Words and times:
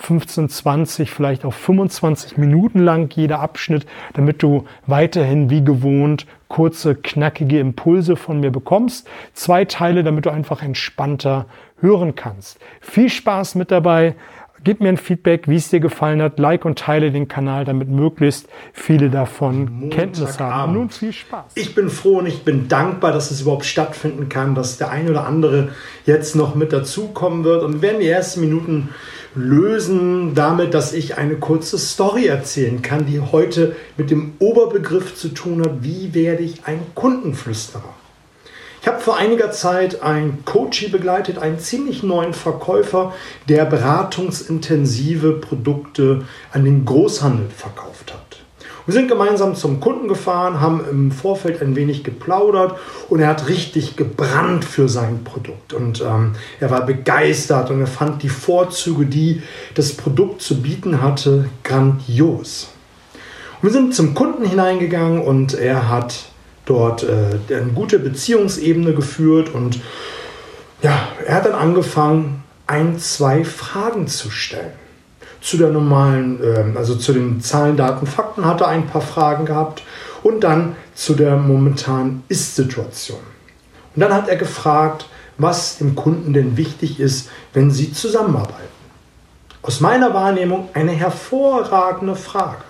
15, 0.00 0.48
20, 0.48 1.10
vielleicht 1.10 1.44
auch 1.44 1.52
25 1.52 2.38
Minuten 2.38 2.78
lang 2.78 3.14
jeder 3.14 3.40
Abschnitt, 3.40 3.86
damit 4.14 4.42
du 4.42 4.64
weiterhin 4.86 5.50
wie 5.50 5.62
gewohnt 5.62 6.26
kurze, 6.48 6.96
knackige 6.96 7.60
Impulse 7.60 8.16
von 8.16 8.40
mir 8.40 8.50
bekommst. 8.50 9.08
Zwei 9.34 9.64
Teile, 9.64 10.02
damit 10.02 10.26
du 10.26 10.30
einfach 10.30 10.62
entspannter 10.62 11.46
hören 11.80 12.14
kannst. 12.14 12.58
Viel 12.80 13.08
Spaß 13.08 13.54
mit 13.54 13.70
dabei. 13.70 14.16
Gib 14.62 14.80
mir 14.80 14.90
ein 14.90 14.98
Feedback, 14.98 15.48
wie 15.48 15.56
es 15.56 15.70
dir 15.70 15.80
gefallen 15.80 16.20
hat. 16.20 16.38
Like 16.38 16.64
und 16.64 16.78
teile 16.78 17.10
den 17.10 17.28
Kanal, 17.28 17.64
damit 17.64 17.88
möglichst 17.88 18.48
viele 18.72 19.08
davon 19.08 19.88
Kenntnis 19.90 20.38
haben. 20.38 20.74
Nun 20.74 20.90
viel 20.90 21.12
Spaß. 21.12 21.52
Ich 21.54 21.74
bin 21.74 21.88
froh 21.88 22.18
und 22.18 22.26
ich 22.26 22.42
bin 22.44 22.68
dankbar, 22.68 23.12
dass 23.12 23.30
es 23.30 23.40
überhaupt 23.40 23.64
stattfinden 23.64 24.28
kann, 24.28 24.54
dass 24.54 24.76
der 24.76 24.90
ein 24.90 25.08
oder 25.08 25.26
andere 25.26 25.70
jetzt 26.04 26.36
noch 26.36 26.54
mit 26.54 26.72
dazukommen 26.72 27.44
wird. 27.44 27.62
Und 27.62 27.74
wir 27.74 27.82
werden 27.82 28.00
die 28.00 28.08
ersten 28.08 28.40
Minuten 28.40 28.90
lösen 29.34 30.34
damit, 30.34 30.74
dass 30.74 30.92
ich 30.92 31.16
eine 31.16 31.36
kurze 31.36 31.78
Story 31.78 32.26
erzählen 32.26 32.82
kann, 32.82 33.06
die 33.06 33.20
heute 33.20 33.76
mit 33.96 34.10
dem 34.10 34.32
Oberbegriff 34.40 35.14
zu 35.14 35.28
tun 35.28 35.62
hat, 35.62 35.82
wie 35.82 36.12
werde 36.14 36.42
ich 36.42 36.64
ein 36.66 36.80
Kundenflüsterer. 36.94 37.94
Ich 38.82 38.88
habe 38.88 38.98
vor 38.98 39.18
einiger 39.18 39.50
Zeit 39.50 40.02
einen 40.02 40.42
Coachie 40.46 40.88
begleitet, 40.88 41.36
einen 41.36 41.58
ziemlich 41.58 42.02
neuen 42.02 42.32
Verkäufer, 42.32 43.12
der 43.46 43.66
beratungsintensive 43.66 45.32
Produkte 45.32 46.24
an 46.50 46.64
den 46.64 46.86
Großhandel 46.86 47.50
verkauft 47.54 48.14
hat. 48.14 48.38
Wir 48.86 48.94
sind 48.94 49.08
gemeinsam 49.08 49.54
zum 49.54 49.80
Kunden 49.80 50.08
gefahren, 50.08 50.62
haben 50.62 50.82
im 50.90 51.12
Vorfeld 51.12 51.60
ein 51.60 51.76
wenig 51.76 52.04
geplaudert 52.04 52.78
und 53.10 53.20
er 53.20 53.28
hat 53.28 53.48
richtig 53.48 53.96
gebrannt 53.96 54.64
für 54.64 54.88
sein 54.88 55.24
Produkt. 55.24 55.74
Und 55.74 56.00
ähm, 56.00 56.32
er 56.58 56.70
war 56.70 56.86
begeistert 56.86 57.70
und 57.70 57.80
er 57.80 57.86
fand 57.86 58.22
die 58.22 58.30
Vorzüge, 58.30 59.04
die 59.04 59.42
das 59.74 59.92
Produkt 59.92 60.40
zu 60.40 60.62
bieten 60.62 61.02
hatte, 61.02 61.50
grandios. 61.64 62.70
Und 63.60 63.68
wir 63.68 63.72
sind 63.72 63.94
zum 63.94 64.14
Kunden 64.14 64.46
hineingegangen 64.46 65.20
und 65.20 65.52
er 65.52 65.90
hat 65.90 66.29
dort 66.70 67.02
äh, 67.02 67.54
eine 67.54 67.72
gute 67.72 67.98
Beziehungsebene 67.98 68.94
geführt 68.94 69.52
und 69.52 69.80
ja, 70.82 71.08
er 71.26 71.34
hat 71.34 71.44
dann 71.44 71.54
angefangen, 71.54 72.42
ein, 72.66 72.98
zwei 72.98 73.44
Fragen 73.44 74.06
zu 74.06 74.30
stellen. 74.30 74.72
Zu 75.40 75.56
der 75.56 75.70
normalen, 75.70 76.40
äh, 76.42 76.78
also 76.78 76.94
zu 76.94 77.12
den 77.12 77.40
Zahlen, 77.40 77.76
Daten, 77.76 78.06
Fakten 78.06 78.44
hat 78.44 78.60
er 78.60 78.68
ein 78.68 78.86
paar 78.86 79.00
Fragen 79.00 79.44
gehabt 79.44 79.82
und 80.22 80.44
dann 80.44 80.76
zu 80.94 81.14
der 81.14 81.36
momentanen 81.36 82.22
Ist-Situation. 82.28 83.18
Und 83.94 84.00
dann 84.00 84.14
hat 84.14 84.28
er 84.28 84.36
gefragt, 84.36 85.06
was 85.38 85.78
dem 85.78 85.96
Kunden 85.96 86.32
denn 86.32 86.56
wichtig 86.56 87.00
ist, 87.00 87.30
wenn 87.52 87.70
sie 87.70 87.92
zusammenarbeiten. 87.92 88.70
Aus 89.62 89.80
meiner 89.80 90.14
Wahrnehmung 90.14 90.68
eine 90.74 90.92
hervorragende 90.92 92.14
Frage. 92.14 92.62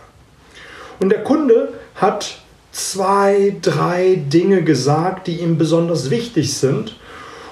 Und 1.01 1.11
der 1.11 1.23
Kunde 1.23 1.75
hat 1.95 2.39
zwei, 2.73 3.57
drei 3.63 4.17
Dinge 4.17 4.63
gesagt, 4.63 5.27
die 5.27 5.41
ihm 5.41 5.59
besonders 5.59 6.11
wichtig 6.11 6.55
sind. 6.57 6.97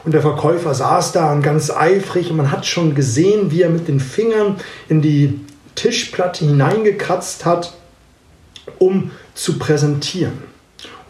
Und 0.05 0.13
der 0.13 0.23
Verkäufer 0.23 0.75
saß 0.75 1.13
da 1.13 1.33
und 1.33 1.43
ganz 1.43 1.71
eifrig 1.71 2.31
und 2.31 2.37
man 2.37 2.51
hat 2.51 2.67
schon 2.67 2.95
gesehen, 2.95 3.51
wie 3.51 3.63
er 3.63 3.71
mit 3.71 3.89
den 3.89 4.01
Fingern 4.01 4.57
in 4.89 5.03
die 5.03 5.41
Tischplatte 5.75 6.45
hineingekratzt 6.45 7.45
hat, 7.45 7.75
um 8.79 9.11
zu 9.35 9.59
präsentieren. 9.59 10.49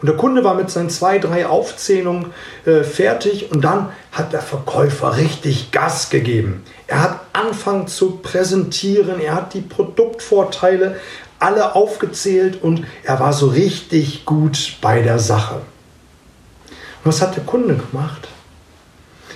Und 0.01 0.07
der 0.07 0.15
Kunde 0.15 0.43
war 0.43 0.55
mit 0.55 0.69
seinen 0.69 0.89
zwei, 0.89 1.19
drei 1.19 1.45
Aufzählungen 1.45 2.27
äh, 2.65 2.83
fertig 2.83 3.51
und 3.51 3.61
dann 3.61 3.89
hat 4.11 4.31
der 4.31 4.41
Verkäufer 4.41 5.17
richtig 5.17 5.71
Gas 5.71 6.09
gegeben. 6.09 6.63
Er 6.87 7.01
hat 7.01 7.19
angefangen 7.33 7.87
zu 7.87 8.17
präsentieren, 8.17 9.19
er 9.19 9.35
hat 9.35 9.53
die 9.53 9.61
Produktvorteile 9.61 10.95
alle 11.39 11.75
aufgezählt 11.75 12.61
und 12.61 12.85
er 13.03 13.19
war 13.19 13.33
so 13.33 13.47
richtig 13.47 14.25
gut 14.25 14.77
bei 14.81 15.01
der 15.01 15.19
Sache. 15.19 15.55
Und 17.03 17.05
was 17.05 17.21
hat 17.21 17.35
der 17.35 17.43
Kunde 17.43 17.75
gemacht? 17.75 18.27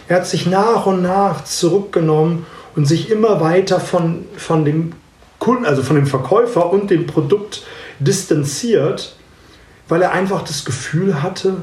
Er 0.07 0.17
hat 0.17 0.27
sich 0.27 0.45
nach 0.45 0.85
und 0.85 1.01
nach 1.01 1.45
zurückgenommen 1.45 2.45
und 2.75 2.85
sich 2.85 3.09
immer 3.09 3.39
weiter 3.39 3.79
von, 3.79 4.25
von 4.35 4.65
dem 4.65 4.93
Kunden, 5.39 5.65
also 5.65 5.81
von 5.81 5.95
dem 5.95 6.07
Verkäufer 6.07 6.71
und 6.71 6.91
dem 6.91 7.07
Produkt 7.07 7.63
distanziert, 7.99 9.15
weil 9.87 10.01
er 10.01 10.11
einfach 10.11 10.41
das 10.43 10.65
Gefühl 10.65 11.21
hatte, 11.21 11.55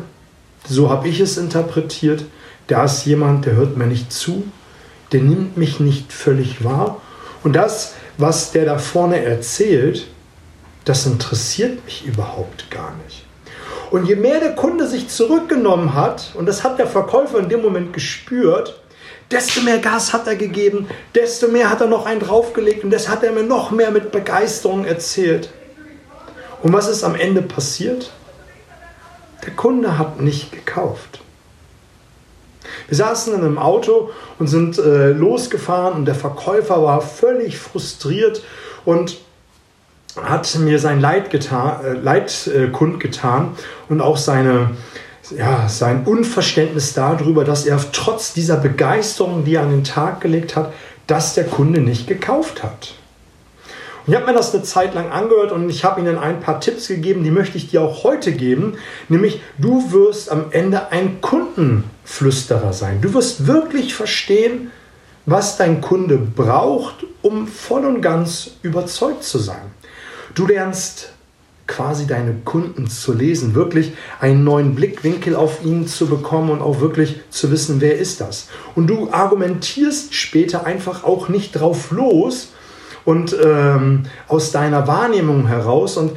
so 0.67 0.91
habe 0.91 1.09
ich 1.09 1.21
es 1.21 1.37
interpretiert, 1.37 2.25
da 2.67 2.85
ist 2.85 3.05
jemand, 3.05 3.47
der 3.47 3.55
hört 3.55 3.77
mir 3.77 3.87
nicht 3.87 4.13
zu, 4.13 4.45
der 5.13 5.23
nimmt 5.23 5.57
mich 5.57 5.81
nicht 5.81 6.13
völlig 6.13 6.65
wahr. 6.65 7.01
Und 7.43 7.55
das, 7.55 7.95
was 8.17 8.53
der 8.53 8.65
da 8.65 8.79
vorne 8.79 9.23
erzählt, 9.25 10.07
das 10.91 11.07
interessiert 11.07 11.85
mich 11.85 12.05
überhaupt 12.05 12.69
gar 12.69 12.93
nicht. 13.05 13.25
Und 13.93 14.07
je 14.07 14.17
mehr 14.17 14.41
der 14.41 14.57
Kunde 14.57 14.89
sich 14.89 15.07
zurückgenommen 15.09 15.95
hat, 15.95 16.33
und 16.35 16.47
das 16.47 16.65
hat 16.65 16.81
der 16.81 16.89
Verkäufer 16.89 17.39
in 17.39 17.49
dem 17.49 17.63
Moment 17.63 17.93
gespürt, 17.93 18.83
desto 19.31 19.61
mehr 19.61 19.79
Gas 19.79 20.13
hat 20.13 20.27
er 20.27 20.35
gegeben, 20.35 20.89
desto 21.15 21.47
mehr 21.47 21.71
hat 21.71 21.81
er 21.81 21.87
noch 21.87 22.07
einen 22.07 22.19
draufgelegt 22.19 22.83
und 22.83 22.91
das 22.91 23.09
hat 23.09 23.23
er 23.23 23.31
mir 23.31 23.45
noch 23.45 23.71
mehr 23.71 23.93
mit 23.93 24.11
Begeisterung 24.11 24.85
erzählt. 24.85 25.51
Und 26.61 26.73
was 26.73 26.89
ist 26.89 27.05
am 27.05 27.15
Ende 27.15 27.43
passiert? 27.43 28.11
Der 29.47 29.53
Kunde 29.53 29.97
hat 29.97 30.21
nicht 30.21 30.51
gekauft. 30.51 31.21
Wir 32.89 32.97
saßen 32.97 33.33
in 33.33 33.43
einem 33.43 33.59
Auto 33.59 34.11
und 34.41 34.49
sind 34.49 34.77
äh, 34.79 35.11
losgefahren 35.11 35.95
und 35.95 36.07
der 36.07 36.17
Verkäufer 36.17 36.83
war 36.83 37.01
völlig 37.01 37.61
frustriert 37.61 38.43
und 38.85 39.19
hat 40.17 40.59
mir 40.59 40.79
sein 40.79 41.01
Leid, 41.01 41.31
getan, 41.31 41.85
äh, 41.85 41.93
Leid 41.93 42.47
äh, 42.47 42.69
kundgetan 42.69 43.53
und 43.89 44.01
auch 44.01 44.17
seine, 44.17 44.71
ja, 45.37 45.69
sein 45.69 46.05
Unverständnis 46.05 46.95
darüber, 46.95 47.45
dass 47.45 47.67
er 47.67 47.79
trotz 47.93 48.33
dieser 48.33 48.57
Begeisterung, 48.57 49.45
die 49.45 49.55
er 49.55 49.63
an 49.63 49.71
den 49.71 49.85
Tag 49.85 50.21
gelegt 50.21 50.57
hat, 50.57 50.73
dass 51.07 51.35
der 51.35 51.45
Kunde 51.45 51.81
nicht 51.81 52.07
gekauft 52.07 52.63
hat. 52.63 52.95
Und 54.07 54.15
ich 54.15 54.21
habe 54.21 54.31
mir 54.33 54.37
das 54.37 54.55
eine 54.55 54.63
Zeit 54.63 54.95
lang 54.95 55.11
angehört 55.11 55.53
und 55.53 55.69
ich 55.69 55.85
habe 55.85 56.01
ihnen 56.01 56.19
ein 56.19 56.41
paar 56.41 56.61
Tipps 56.61 56.89
gegeben, 56.89 57.23
die 57.23 57.31
möchte 57.31 57.59
ich 57.59 57.71
dir 57.71 57.83
auch 57.83 58.03
heute 58.03 58.33
geben. 58.33 58.79
Nämlich, 59.09 59.41
du 59.59 59.93
wirst 59.93 60.31
am 60.31 60.47
Ende 60.51 60.91
ein 60.91 61.21
Kundenflüsterer 61.21 62.73
sein. 62.73 63.01
Du 63.01 63.13
wirst 63.15 63.47
wirklich 63.47 63.95
verstehen, 63.95 64.71
was 65.27 65.59
dein 65.59 65.81
Kunde 65.81 66.17
braucht, 66.17 67.05
um 67.23 67.47
voll 67.47 67.85
und 67.85 68.01
ganz 68.01 68.53
überzeugt 68.63 69.23
zu 69.23 69.39
sein. 69.39 69.71
Du 70.35 70.47
lernst 70.47 71.13
quasi 71.67 72.07
deine 72.07 72.35
Kunden 72.45 72.89
zu 72.89 73.13
lesen, 73.13 73.55
wirklich 73.55 73.93
einen 74.19 74.43
neuen 74.43 74.75
Blickwinkel 74.75 75.37
auf 75.37 75.65
ihn 75.65 75.87
zu 75.87 76.09
bekommen 76.09 76.51
und 76.51 76.63
auch 76.63 76.81
wirklich 76.81 77.21
zu 77.31 77.53
wissen, 77.53 77.81
wer 77.81 77.97
ist 77.97 78.21
das. 78.21 78.49
Und 78.75 78.89
du 78.89 79.11
argumentierst 79.13 80.15
später 80.15 80.67
einfach 80.67 81.05
auch 81.05 81.29
nicht 81.29 81.53
drauf 81.53 81.93
los 81.93 82.49
und 83.05 83.37
ähm, 83.41 84.05
aus 84.27 84.51
deiner 84.51 84.89
Wahrnehmung 84.89 85.47
heraus 85.47 85.97
und 85.97 86.13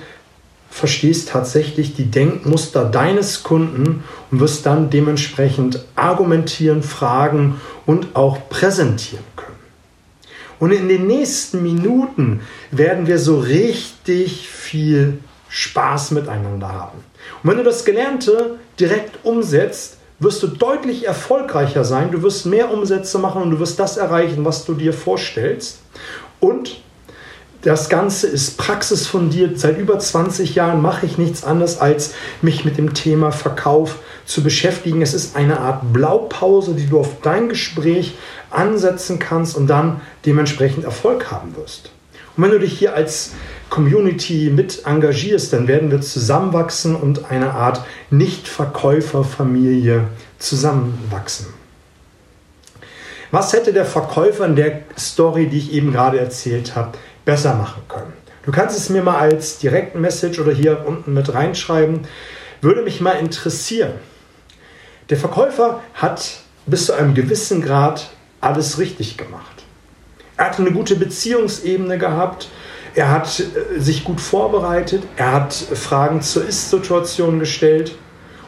verstehst 0.72 1.30
tatsächlich 1.30 1.96
die 1.96 2.10
Denkmuster 2.10 2.86
deines 2.86 3.44
Kunden 3.44 4.04
und 4.32 4.40
wirst 4.40 4.66
dann 4.66 4.90
dementsprechend 4.90 5.86
argumentieren, 5.96 6.82
fragen 6.82 7.62
und 7.86 8.16
auch 8.16 8.50
präsentieren 8.50 9.24
können. 9.36 9.53
Und 10.60 10.72
in 10.72 10.88
den 10.88 11.08
nächsten 11.08 11.64
Minuten 11.64 12.42
werden 12.72 13.08
wir 13.08 13.20
so 13.20 13.40
richtig 13.40 14.48
viel 14.50 15.20
Spaß 15.50 16.12
miteinander 16.12 16.72
haben. 16.72 17.04
Und 17.44 17.50
wenn 17.50 17.58
du 17.58 17.64
das 17.64 17.86
Gelernte 17.86 18.60
direkt 18.80 19.24
umsetzt, 19.24 19.98
wirst 20.20 20.42
du 20.42 20.48
deutlich 20.48 21.06
erfolgreicher 21.06 21.84
sein, 21.84 22.12
du 22.12 22.22
wirst 22.24 22.46
mehr 22.46 22.72
Umsätze 22.72 23.20
machen 23.20 23.42
und 23.42 23.52
du 23.52 23.60
wirst 23.60 23.80
das 23.80 23.98
erreichen, 23.98 24.46
was 24.46 24.66
du 24.66 24.74
dir 24.74 24.94
vorstellst. 24.94 25.80
Und 26.40 26.82
das 27.64 27.90
Ganze 27.90 28.28
ist 28.28 28.58
praxisfundiert. 28.58 29.58
Seit 29.58 29.78
über 29.78 29.98
20 29.98 30.54
Jahren 30.54 30.82
mache 30.82 31.06
ich 31.06 31.18
nichts 31.18 31.46
anderes, 31.46 31.80
als 31.80 32.14
mich 32.42 32.66
mit 32.66 32.78
dem 32.78 32.94
Thema 32.94 33.32
Verkauf 33.32 34.00
zu 34.26 34.44
beschäftigen. 34.44 35.02
Es 35.02 35.14
ist 35.14 35.38
eine 35.38 35.60
Art 35.62 35.94
Blaupause, 35.94 36.74
die 36.74 36.88
du 36.88 37.00
auf 37.00 37.22
dein 37.22 37.48
Gespräch 37.50 38.16
ansetzen 38.50 39.18
kannst 39.18 39.56
und 39.56 39.68
dann 39.68 40.02
dementsprechend 40.26 40.84
Erfolg 40.84 41.32
haben 41.32 41.56
wirst. 41.56 41.92
Und 42.36 42.44
wenn 42.44 42.52
du 42.52 42.60
dich 42.60 42.78
hier 42.78 42.96
als 42.96 43.32
Community 43.70 44.52
mit 44.54 44.86
engagierst, 44.86 45.54
dann 45.54 45.68
werden 45.68 45.90
wir 45.90 46.02
zusammenwachsen 46.02 46.96
und 46.96 47.32
eine 47.32 47.52
Art 47.52 47.84
Nicht-Verkäufer-Familie 48.10 50.04
zusammenwachsen. 50.38 51.48
Was 53.32 53.54
hätte 53.54 53.74
der 53.74 53.86
Verkäufer 53.86 54.46
in 54.46 54.56
der 54.56 54.82
Story, 54.96 55.48
die 55.48 55.58
ich 55.58 55.74
eben 55.74 55.92
gerade 55.92 56.20
erzählt 56.20 56.76
habe, 56.76 56.92
besser 57.26 57.56
machen 57.56 57.84
können? 57.88 58.14
Du 58.46 58.52
kannst 58.52 58.78
es 58.78 58.90
mir 58.90 59.02
mal 59.02 59.18
als 59.18 59.60
Direktmessage 59.60 60.42
oder 60.42 60.52
hier 60.52 60.84
unten 60.86 61.14
mit 61.14 61.34
reinschreiben. 61.34 62.02
Würde 62.62 62.82
mich 62.82 63.00
mal 63.00 63.14
interessieren. 63.14 63.94
Der 65.10 65.18
Verkäufer 65.18 65.82
hat 65.94 66.40
bis 66.66 66.88
zu 66.88 66.94
einem 66.94 67.14
gewissen 67.14 67.62
Grad 67.62 68.10
alles 68.42 68.80
richtig 68.80 69.18
gemacht. 69.18 69.64
Er 70.36 70.46
hat 70.46 70.60
eine 70.60 70.72
gute 70.72 70.96
Beziehungsebene 70.96 71.98
gehabt. 71.98 72.50
Er 72.96 73.12
hat 73.12 73.40
äh, 73.40 73.80
sich 73.80 74.04
gut 74.04 74.20
vorbereitet. 74.20 75.04
Er 75.16 75.32
hat 75.32 75.54
Fragen 75.54 76.22
zur 76.22 76.46
Ist-Situation 76.46 77.40
gestellt. 77.40 77.96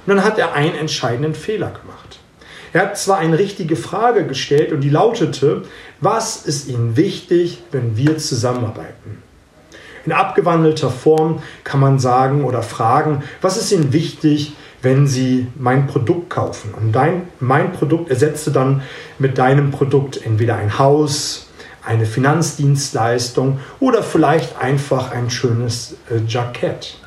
Und 0.05 0.15
dann 0.15 0.23
hat 0.25 0.37
er 0.37 0.53
einen 0.53 0.75
entscheidenden 0.75 1.35
Fehler 1.35 1.71
gemacht. 1.71 1.94
Er 2.75 2.81
hat 2.81 2.97
zwar 2.97 3.19
eine 3.19 3.39
richtige 3.39 3.77
Frage 3.77 4.25
gestellt 4.25 4.73
und 4.73 4.81
die 4.81 4.89
lautete, 4.89 5.61
was 6.01 6.45
ist 6.45 6.67
Ihnen 6.67 6.97
wichtig, 6.97 7.63
wenn 7.71 7.95
wir 7.95 8.17
zusammenarbeiten? 8.17 9.23
In 10.05 10.11
abgewandelter 10.11 10.89
Form 10.89 11.41
kann 11.63 11.79
man 11.79 11.99
sagen 11.99 12.43
oder 12.43 12.61
fragen, 12.61 13.23
was 13.39 13.55
ist 13.55 13.71
Ihnen 13.71 13.93
wichtig, 13.93 14.57
wenn 14.81 15.07
Sie 15.07 15.47
mein 15.57 15.87
Produkt 15.87 16.29
kaufen? 16.29 16.73
Und 16.73 16.91
dein, 16.91 17.29
mein 17.39 17.71
Produkt 17.71 18.09
ersetzte 18.09 18.51
dann 18.51 18.81
mit 19.19 19.37
deinem 19.37 19.71
Produkt 19.71 20.25
entweder 20.25 20.57
ein 20.57 20.77
Haus, 20.77 21.47
eine 21.81 22.05
Finanzdienstleistung 22.05 23.61
oder 23.79 24.03
vielleicht 24.03 24.59
einfach 24.59 25.11
ein 25.11 25.29
schönes 25.29 25.95
äh, 26.09 26.19
Jackett. 26.27 26.97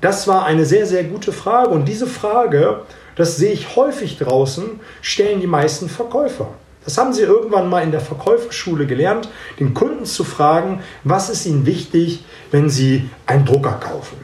Das 0.00 0.26
war 0.26 0.44
eine 0.44 0.64
sehr, 0.64 0.86
sehr 0.86 1.04
gute 1.04 1.30
Frage 1.30 1.70
und 1.70 1.86
diese 1.86 2.08
Frage 2.08 2.80
das 3.16 3.36
sehe 3.36 3.52
ich 3.52 3.76
häufig 3.76 4.18
draußen, 4.18 4.80
stellen 5.00 5.40
die 5.40 5.46
meisten 5.46 5.88
Verkäufer. 5.88 6.48
Das 6.84 6.98
haben 6.98 7.14
sie 7.14 7.22
irgendwann 7.22 7.68
mal 7.68 7.82
in 7.82 7.92
der 7.92 8.00
Verkäuferschule 8.00 8.86
gelernt, 8.86 9.28
den 9.58 9.72
Kunden 9.72 10.04
zu 10.04 10.22
fragen, 10.22 10.82
was 11.02 11.30
ist 11.30 11.46
ihnen 11.46 11.64
wichtig, 11.64 12.24
wenn 12.50 12.68
sie 12.68 13.08
einen 13.26 13.46
Drucker 13.46 13.72
kaufen. 13.72 14.18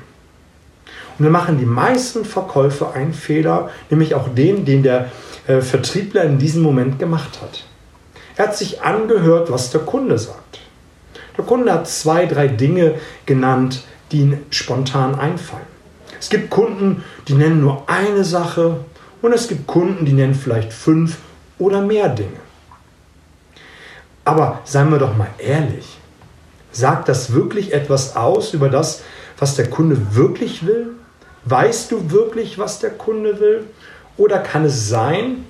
Und 1.19 1.25
dann 1.25 1.33
machen 1.33 1.59
die 1.59 1.67
meisten 1.67 2.25
Verkäufer 2.25 2.95
einen 2.95 3.15
Fehler, 3.15 3.71
nämlich 3.89 4.15
auch 4.15 4.29
den, 4.29 4.65
den 4.65 4.83
der 4.83 5.11
äh, 5.47 5.61
Vertriebler 5.61 6.25
in 6.25 6.39
diesem 6.39 6.63
Moment 6.63 6.99
gemacht 6.99 7.41
hat. 7.43 7.65
Er 8.37 8.49
hat 8.49 8.57
sich 8.57 8.83
angehört, 8.83 9.51
was 9.51 9.71
der 9.71 9.83
Kunde 9.83 10.19
sagt. 10.19 10.61
Der 11.37 11.45
Kunde 11.45 11.73
hat 11.73 11.89
zwei, 11.89 12.27
drei 12.27 12.49
Dinge 12.49 12.95
genannt, 13.27 13.85
die 14.13 14.21
ihm 14.21 14.39
spontan 14.51 15.15
einfallen. 15.15 15.67
Es 16.21 16.29
gibt 16.29 16.51
Kunden, 16.51 17.03
die 17.29 17.35
nennen 17.35 17.63
nur 17.63 17.89
eine 17.89 18.25
Sache 18.25 18.85
und 19.23 19.33
es 19.33 19.49
gibt 19.49 19.67
Kunden, 19.67 20.05
die 20.05 20.13
nennen 20.13 20.35
vielleicht 20.35 20.73
fünf 20.73 21.17
oder 21.59 21.81
mehr 21.81 22.11
Dinge. 22.11 22.39
Aber 24.25 24.61
seien 24.65 24.91
wir 24.91 24.99
doch 24.99 25.17
mal 25.17 25.31
ehrlich, 25.39 25.99
sagt 26.73 27.09
das 27.09 27.33
wirklich 27.33 27.73
etwas 27.73 28.17
aus 28.17 28.53
über 28.53 28.69
das, 28.69 29.03
was 29.39 29.57
der 29.57 29.71
Kunde 29.71 30.15
wirklich 30.15 30.67
will? 30.67 30.91
Weißt 31.47 31.91
du 31.91 32.11
wirklich, 32.11 32.59
was 32.59 32.81
der 32.81 32.91
Kunde 32.91 33.41
will? 33.41 33.65
Oder 34.19 34.39
kann 34.41 34.67
es 34.67 34.91
sein, 34.91 35.47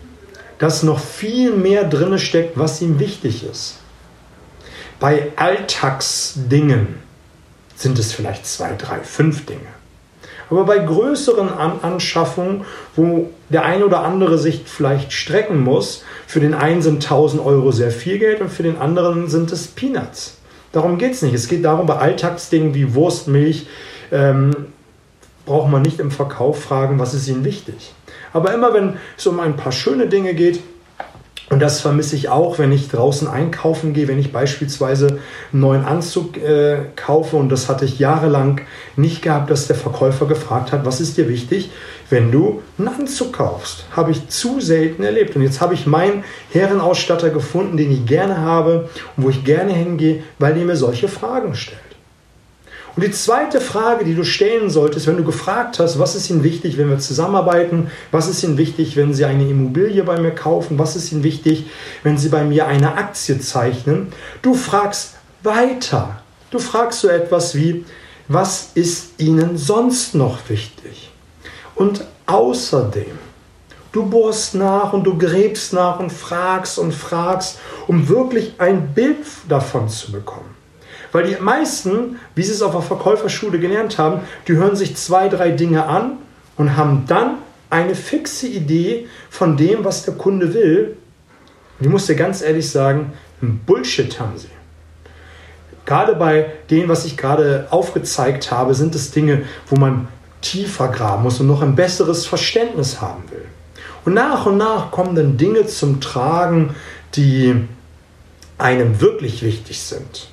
dass 0.59 0.85
noch 0.85 1.01
viel 1.01 1.53
mehr 1.53 1.83
drin 1.83 2.17
steckt, 2.19 2.57
was 2.57 2.81
ihm 2.81 3.01
wichtig 3.01 3.45
ist? 3.45 3.79
Bei 5.01 5.33
Alltagsdingen 5.35 7.01
sind 7.75 7.99
es 7.99 8.13
vielleicht 8.13 8.47
zwei, 8.47 8.75
drei, 8.77 9.01
fünf 9.01 9.47
Dinge. 9.47 9.80
Aber 10.51 10.65
bei 10.65 10.79
größeren 10.79 11.49
An 11.49 11.81
Anschaffungen, 11.83 12.65
wo 12.97 13.31
der 13.49 13.65
eine 13.65 13.87
oder 13.87 14.03
andere 14.03 14.37
sich 14.37 14.63
vielleicht 14.67 15.13
strecken 15.13 15.63
muss, 15.63 16.05
für 16.27 16.41
den 16.41 16.55
einen 16.55 16.83
sind 16.83 17.05
1000 17.05 17.45
Euro 17.45 17.71
sehr 17.71 17.93
viel 17.93 18.19
Geld 18.19 18.41
und 18.41 18.51
für 18.51 18.65
den 18.65 18.77
anderen 18.77 19.29
sind 19.29 19.53
es 19.53 19.69
Peanuts. 19.69 20.39
Darum 20.73 20.99
geht 20.99 21.13
es 21.13 21.23
nicht. 21.23 21.35
Es 21.35 21.49
geht 21.49 21.65
darum, 21.65 21.87
bei 21.87 21.97
Alltagsdingen 21.97 22.75
wie 22.75 22.95
Wurst, 22.95 23.29
Milch, 23.29 23.67
ähm, 24.13 24.55
braucht 25.47 25.71
man 25.71 25.83
nicht 25.83 25.99
im 25.99 26.11
Verkauf 26.11 26.63
fragen, 26.63 26.99
was 26.99 27.15
ist 27.15 27.29
ihnen 27.29 27.45
wichtig. 27.45 27.93
Aber 28.33 28.53
immer 28.55 28.73
wenn 28.75 28.97
es 29.17 29.27
um 29.27 29.41
ein 29.41 29.57
paar 29.57 29.73
schöne 29.73 30.07
Dinge 30.07 30.35
geht, 30.35 30.61
und 31.51 31.59
das 31.59 31.81
vermisse 31.81 32.15
ich 32.15 32.29
auch, 32.29 32.61
wenn 32.61 32.71
ich 32.71 32.89
draußen 32.89 33.27
einkaufen 33.27 33.93
gehe, 33.93 34.07
wenn 34.07 34.21
ich 34.21 34.31
beispielsweise 34.31 35.19
einen 35.53 35.61
neuen 35.61 35.85
Anzug 35.85 36.37
äh, 36.37 36.79
kaufe. 36.95 37.37
Und 37.37 37.49
das 37.49 37.69
hatte 37.69 37.85
ich 37.85 37.99
jahrelang 37.99 38.61
nicht 38.95 39.21
gehabt, 39.21 39.51
dass 39.51 39.67
der 39.67 39.75
Verkäufer 39.75 40.27
gefragt 40.27 40.71
hat, 40.71 40.87
was 40.87 41.01
ist 41.01 41.17
dir 41.17 41.29
wichtig, 41.29 41.73
wenn 42.09 42.31
du 42.31 42.63
einen 42.79 42.87
Anzug 42.87 43.33
kaufst. 43.33 43.85
Habe 43.91 44.13
ich 44.13 44.29
zu 44.29 44.61
selten 44.61 45.03
erlebt. 45.03 45.35
Und 45.35 45.43
jetzt 45.43 45.61
habe 45.61 45.75
ich 45.75 45.87
meinen 45.89 46.23
Herrenausstatter 46.53 47.31
gefunden, 47.31 47.77
den 47.77 47.91
ich 47.91 48.07
gerne 48.07 48.39
habe 48.39 48.89
und 49.17 49.25
wo 49.25 49.29
ich 49.29 49.45
gerne 49.45 49.73
hingehe, 49.73 50.23
weil 50.39 50.55
der 50.55 50.65
mir 50.65 50.77
solche 50.77 51.09
Fragen 51.09 51.57
stellt. 51.57 51.90
Und 52.97 53.05
die 53.05 53.13
zweite 53.13 53.61
Frage, 53.61 54.05
die 54.05 54.15
du 54.15 54.25
stellen 54.25 54.69
solltest, 54.69 55.07
wenn 55.07 55.17
du 55.17 55.25
gefragt 55.25 55.79
hast, 55.79 55.99
was 55.99 56.17
ist 56.17 56.29
Ihnen 56.29 56.43
wichtig, 56.43 56.77
wenn 56.77 56.91
wir 56.91 56.99
zusammenarbeiten, 56.99 57.91
was 58.11 58.29
ist 58.29 58.43
Ihnen 58.43 58.59
wichtig, 58.59 58.97
wenn 58.97 59.15
Sie 59.15 59.25
eine 59.25 59.49
Immobilie 59.49 60.03
bei 60.03 60.19
mir 60.19 60.33
kaufen, 60.33 60.79
was 60.79 60.97
ist 60.97 61.13
Ihnen 61.13 61.23
wichtig, 61.23 61.67
wenn 62.03 62.19
Sie 62.19 62.29
bei 62.29 62.43
mir 62.45 62.67
eine 62.67 62.95
Aktie 62.95 63.39
zeichnen, 63.39 64.13
du 64.43 64.55
fragst 64.55 65.15
weiter. 65.43 66.21
Du 66.51 66.59
fragst 66.59 67.01
so 67.01 67.09
etwas 67.09 67.55
wie, 67.55 67.85
was 68.27 68.71
ist 68.75 69.21
Ihnen 69.21 69.57
sonst 69.57 70.15
noch 70.15 70.49
wichtig? 70.49 71.11
Und 71.77 72.05
außerdem, 72.27 73.19
du 73.93 74.07
bohrst 74.07 74.55
nach 74.55 74.93
und 74.93 75.05
du 75.05 75.17
gräbst 75.17 75.73
nach 75.73 76.01
und 76.01 76.11
fragst 76.11 76.79
und 76.79 76.93
fragst, 76.93 77.59
um 77.87 78.09
wirklich 78.09 78.55
ein 78.59 78.95
Bild 78.95 79.25
davon 79.49 79.89
zu 79.89 80.13
bekommen. 80.13 80.60
Weil 81.13 81.25
die 81.25 81.37
meisten, 81.41 82.19
wie 82.35 82.43
sie 82.43 82.53
es 82.53 82.63
auf 82.63 82.73
der 82.73 82.83
Verkäuferschule 82.83 83.59
gelernt 83.59 83.99
haben, 83.99 84.21
die 84.47 84.55
hören 84.55 84.77
sich 84.77 84.97
zwei, 84.97 85.29
drei 85.29 85.51
Dinge 85.51 85.87
an 85.87 86.19
und 86.57 86.77
haben 86.77 87.05
dann 87.07 87.39
eine 87.69 87.95
fixe 87.95 88.47
Idee 88.47 89.09
von 89.29 89.57
dem, 89.57 89.85
was 89.85 90.05
der 90.05 90.15
Kunde 90.15 90.55
will. 90.55 90.97
Und 91.79 91.87
ich 91.87 91.91
muss 91.91 92.07
dir 92.07 92.17
ganz 92.17 92.43
ehrlich 92.43 92.71
sagen, 92.71 93.13
Bullshit 93.41 94.21
haben 94.21 94.37
sie. 94.37 94.49
Gerade 95.87 96.15
bei 96.15 96.53
denen, 96.69 96.89
was 96.89 97.05
ich 97.05 97.17
gerade 97.17 97.67
aufgezeigt 97.71 98.51
habe, 98.51 98.75
sind 98.75 98.95
es 98.95 99.11
Dinge, 99.11 99.43
wo 99.67 99.77
man 99.77 100.09
tiefer 100.41 100.89
graben 100.89 101.25
muss 101.25 101.41
und 101.41 101.47
noch 101.47 101.63
ein 101.63 101.75
besseres 101.75 102.27
Verständnis 102.27 103.01
haben 103.01 103.23
will. 103.31 103.45
Und 104.05 104.15
nach 104.15 104.47
und 104.47 104.57
nach 104.57 104.91
kommen 104.91 105.15
dann 105.15 105.37
Dinge 105.37 105.67
zum 105.67 106.01
Tragen, 106.01 106.75
die 107.15 107.67
einem 108.57 109.01
wirklich 109.01 109.43
wichtig 109.43 109.81
sind. 109.81 110.30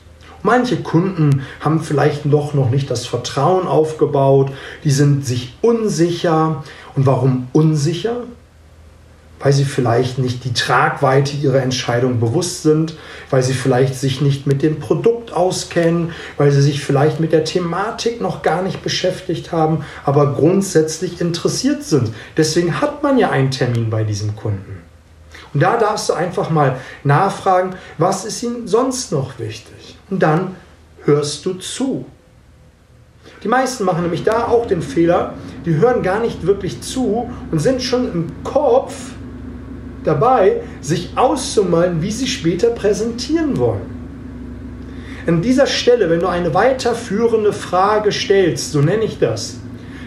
Manche 0.48 0.78
Kunden 0.78 1.42
haben 1.60 1.82
vielleicht 1.82 2.22
doch 2.24 2.54
noch 2.54 2.70
nicht 2.70 2.90
das 2.90 3.06
Vertrauen 3.06 3.68
aufgebaut, 3.68 4.50
die 4.86 4.92
sind 4.92 5.26
sich 5.26 5.58
unsicher. 5.62 6.64
Und 6.96 7.06
warum 7.06 7.50
unsicher? 7.52 8.22
Weil 9.42 9.52
sie 9.52 9.66
vielleicht 9.66 10.20
nicht 10.20 10.46
die 10.46 10.54
Tragweite 10.54 11.36
ihrer 11.36 11.62
Entscheidung 11.62 12.22
bewusst 12.22 12.64
sind, 12.64 12.96
weil 13.30 13.44
sie 13.44 13.52
vielleicht 13.52 13.96
sich 13.96 14.22
nicht 14.22 14.48
mit 14.48 14.64
dem 14.64 14.80
Produkt 14.80 15.34
auskennen, 15.34 16.12
weil 16.38 16.52
sie 16.52 16.62
sich 16.62 16.82
vielleicht 16.82 17.20
mit 17.20 17.34
der 17.34 17.44
Thematik 17.44 18.22
noch 18.22 18.42
gar 18.42 18.62
nicht 18.62 18.82
beschäftigt 18.82 19.52
haben, 19.52 19.84
aber 20.06 20.32
grundsätzlich 20.32 21.20
interessiert 21.20 21.84
sind. 21.84 22.12
Deswegen 22.38 22.80
hat 22.80 23.04
man 23.04 23.18
ja 23.18 23.32
einen 23.32 23.52
Termin 23.52 23.90
bei 23.90 24.06
diesem 24.06 24.34
Kunden. 24.38 24.87
Und 25.54 25.62
da 25.62 25.78
darfst 25.78 26.10
du 26.10 26.14
einfach 26.14 26.50
mal 26.50 26.78
nachfragen, 27.04 27.76
was 27.98 28.26
ist 28.26 28.44
ihnen 28.44 28.68
sonst 28.68 29.12
noch 29.12 29.40
wichtig? 29.40 29.98
und 30.10 30.24
dann 30.24 30.56
hörst 31.04 31.46
du 31.46 31.54
zu. 31.54 32.06
Die 33.44 33.48
meisten 33.48 33.84
machen 33.84 34.02
nämlich 34.02 34.24
da 34.24 34.48
auch 34.48 34.66
den 34.66 34.82
Fehler, 34.82 35.34
die 35.66 35.76
hören 35.76 36.02
gar 36.02 36.20
nicht 36.20 36.46
wirklich 36.46 36.82
zu 36.82 37.30
und 37.52 37.60
sind 37.60 37.84
schon 37.84 38.12
im 38.12 38.44
Kopf 38.44 38.94
dabei, 40.04 40.62
sich 40.82 41.12
auszumalen, 41.16 42.02
wie 42.02 42.12
sie 42.12 42.28
später 42.28 42.70
präsentieren 42.70 43.58
wollen. 43.58 43.98
An 45.28 45.42
dieser 45.42 45.68
Stelle, 45.68 46.10
wenn 46.10 46.22
du 46.22 46.28
eine 46.28 46.54
weiterführende 46.54 47.52
Frage 47.52 48.14
stellst, 48.14 48.72
so 48.72 48.82
nenne 48.82 49.04
ich 49.04 49.20
das, 49.20 49.58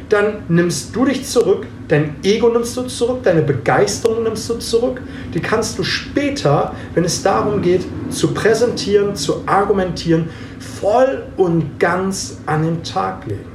dann 0.09 0.43
nimmst 0.49 0.97
du 0.97 1.05
dich 1.05 1.27
zurück, 1.27 1.67
dein 1.91 2.17
Ego 2.23 2.49
nimmst 2.49 2.77
du 2.77 2.83
zurück, 2.83 3.23
deine 3.23 3.43
Begeisterung 3.43 4.23
nimmst 4.23 4.49
du 4.49 4.55
zurück. 4.55 5.03
Die 5.35 5.41
kannst 5.41 5.79
du 5.79 5.83
später, 5.83 6.75
wenn 6.95 7.05
es 7.05 7.23
darum 7.23 7.61
geht, 7.63 7.85
zu 8.11 8.33
präsentieren, 8.33 9.17
zu 9.17 9.43
argumentieren, 9.47 10.31
voll 10.59 11.27
und 11.37 11.79
ganz 11.79 12.39
an 12.47 12.63
den 12.63 12.83
Tag 12.85 13.27
legen. 13.27 13.51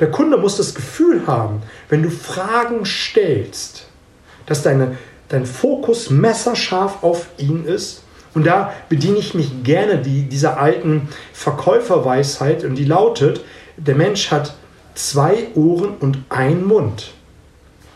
Der 0.00 0.10
Kunde 0.10 0.36
muss 0.36 0.56
das 0.56 0.74
Gefühl 0.74 1.26
haben, 1.26 1.62
wenn 1.88 2.02
du 2.02 2.10
Fragen 2.10 2.86
stellst, 2.86 3.86
dass 4.46 4.62
deine, 4.62 4.96
dein 5.28 5.44
Fokus 5.44 6.08
messerscharf 6.10 7.02
auf 7.02 7.26
ihn 7.36 7.64
ist 7.64 8.02
Und 8.34 8.46
da 8.46 8.72
bediene 8.88 9.18
ich 9.18 9.34
mich 9.34 9.64
gerne 9.64 9.98
die, 9.98 10.22
dieser 10.28 10.60
alten 10.60 11.08
Verkäuferweisheit 11.32 12.62
und 12.62 12.76
die 12.76 12.84
lautet, 12.84 13.40
der 13.76 13.96
Mensch 13.96 14.30
hat 14.30 14.54
zwei 14.94 15.48
Ohren 15.54 15.96
und 15.98 16.18
ein 16.28 16.64
Mund. 16.64 17.14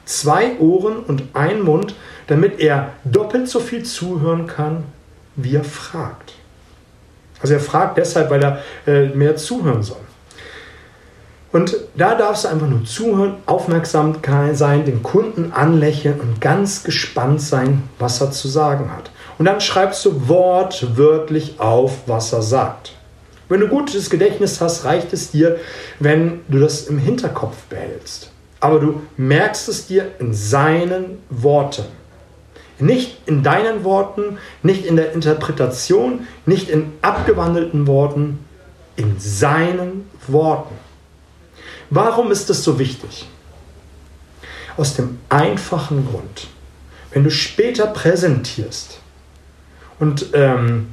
Zwei 0.05 0.59
Ohren 0.59 0.99
und 0.99 1.23
ein 1.35 1.63
Mund, 1.63 1.95
damit 2.27 2.61
er 2.61 2.91
doppelt 3.05 3.49
so 3.49 3.61
viel 3.61 3.85
zuhören 3.85 4.47
kann, 4.47 4.85
wie 5.37 5.57
er 5.57 5.65
fragt. 5.65 6.35
Also 7.41 7.55
er 7.55 7.61
fragt 7.61 7.99
deshalb, 7.99 8.31
weil 8.31 8.43
er 8.43 8.63
äh, 8.87 9.09
mehr 9.09 9.37
zuhören 9.37 9.83
soll. 9.83 9.97
Und 11.53 11.77
da 11.97 12.15
darfst 12.15 12.45
du 12.45 12.49
einfach 12.49 12.67
nur 12.67 12.85
zuhören, 12.85 13.35
aufmerksam 13.45 14.17
sein, 14.55 14.87
den 14.87 15.03
Kunden 15.03 15.53
anlächeln 15.53 16.19
und 16.19 16.41
ganz 16.41 16.83
gespannt 16.83 17.43
sein, 17.43 17.83
was 17.99 18.21
er 18.23 18.31
zu 18.31 18.49
sagen 18.49 18.91
hat. 18.91 19.11
Und 19.39 19.45
dann 19.45 19.61
schreibst 19.61 20.05
du 20.07 20.29
wortwörtlich 20.29 21.61
auf, 21.61 22.05
was 22.07 22.33
er 22.33 22.43
sagt. 22.43 22.95
Wenn 23.51 23.61
du 23.61 23.69
gutes 23.69 24.09
Gedächtnis 24.09 24.63
hast, 24.63 24.87
reicht 24.87 25.13
es 25.13 25.31
dir, 25.31 25.59
wenn 25.99 26.41
du 26.49 26.59
das 26.59 26.87
im 26.87 26.99
Hinterkopf 26.99 27.57
behältst. 27.69 28.32
Aber 28.63 28.79
du 28.79 29.03
merkst 29.17 29.69
es 29.69 29.89
dir 29.89 30.13
in 30.21 30.33
seinen 30.33 31.19
Worten. 31.31 31.83
Nicht 32.79 33.19
in 33.27 33.43
deinen 33.43 33.83
Worten, 33.83 34.39
nicht 34.63 34.87
in 34.87 34.95
der 34.95 35.13
Interpretation, 35.15 36.29
nicht 36.47 36.69
in 36.69 36.93
abgewandelten 37.03 37.89
Worten, 37.89 38.39
in 38.95 39.19
seinen 39.19 40.09
Worten. 40.29 40.77
Warum 41.91 42.31
ist 42.31 42.51
das 42.51 42.63
so 42.63 42.79
wichtig? 42.79 43.27
Aus 44.77 44.95
dem 44.95 45.19
einfachen 45.29 46.07
Grund, 46.09 46.47
wenn 47.11 47.25
du 47.25 47.33
später 47.33 47.89
präsentierst 47.89 49.01
und 49.99 50.27
ähm, 50.35 50.91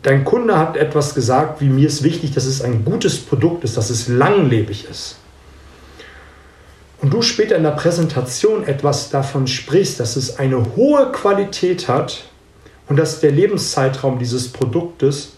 dein 0.00 0.24
Kunde 0.24 0.56
hat 0.56 0.78
etwas 0.78 1.14
gesagt, 1.14 1.60
wie 1.60 1.68
mir 1.68 1.86
ist 1.86 2.02
wichtig, 2.02 2.32
dass 2.32 2.46
es 2.46 2.62
ein 2.62 2.82
gutes 2.82 3.18
Produkt 3.18 3.62
ist, 3.62 3.76
dass 3.76 3.90
es 3.90 4.08
langlebig 4.08 4.86
ist. 4.90 5.18
Und 7.02 7.12
du 7.12 7.20
später 7.20 7.56
in 7.56 7.64
der 7.64 7.72
Präsentation 7.72 8.64
etwas 8.64 9.10
davon 9.10 9.48
sprichst, 9.48 9.98
dass 9.98 10.14
es 10.14 10.38
eine 10.38 10.76
hohe 10.76 11.10
Qualität 11.10 11.88
hat 11.88 12.24
und 12.88 12.96
dass 12.96 13.18
der 13.20 13.32
Lebenszeitraum 13.32 14.20
dieses 14.20 14.52
Produktes 14.52 15.32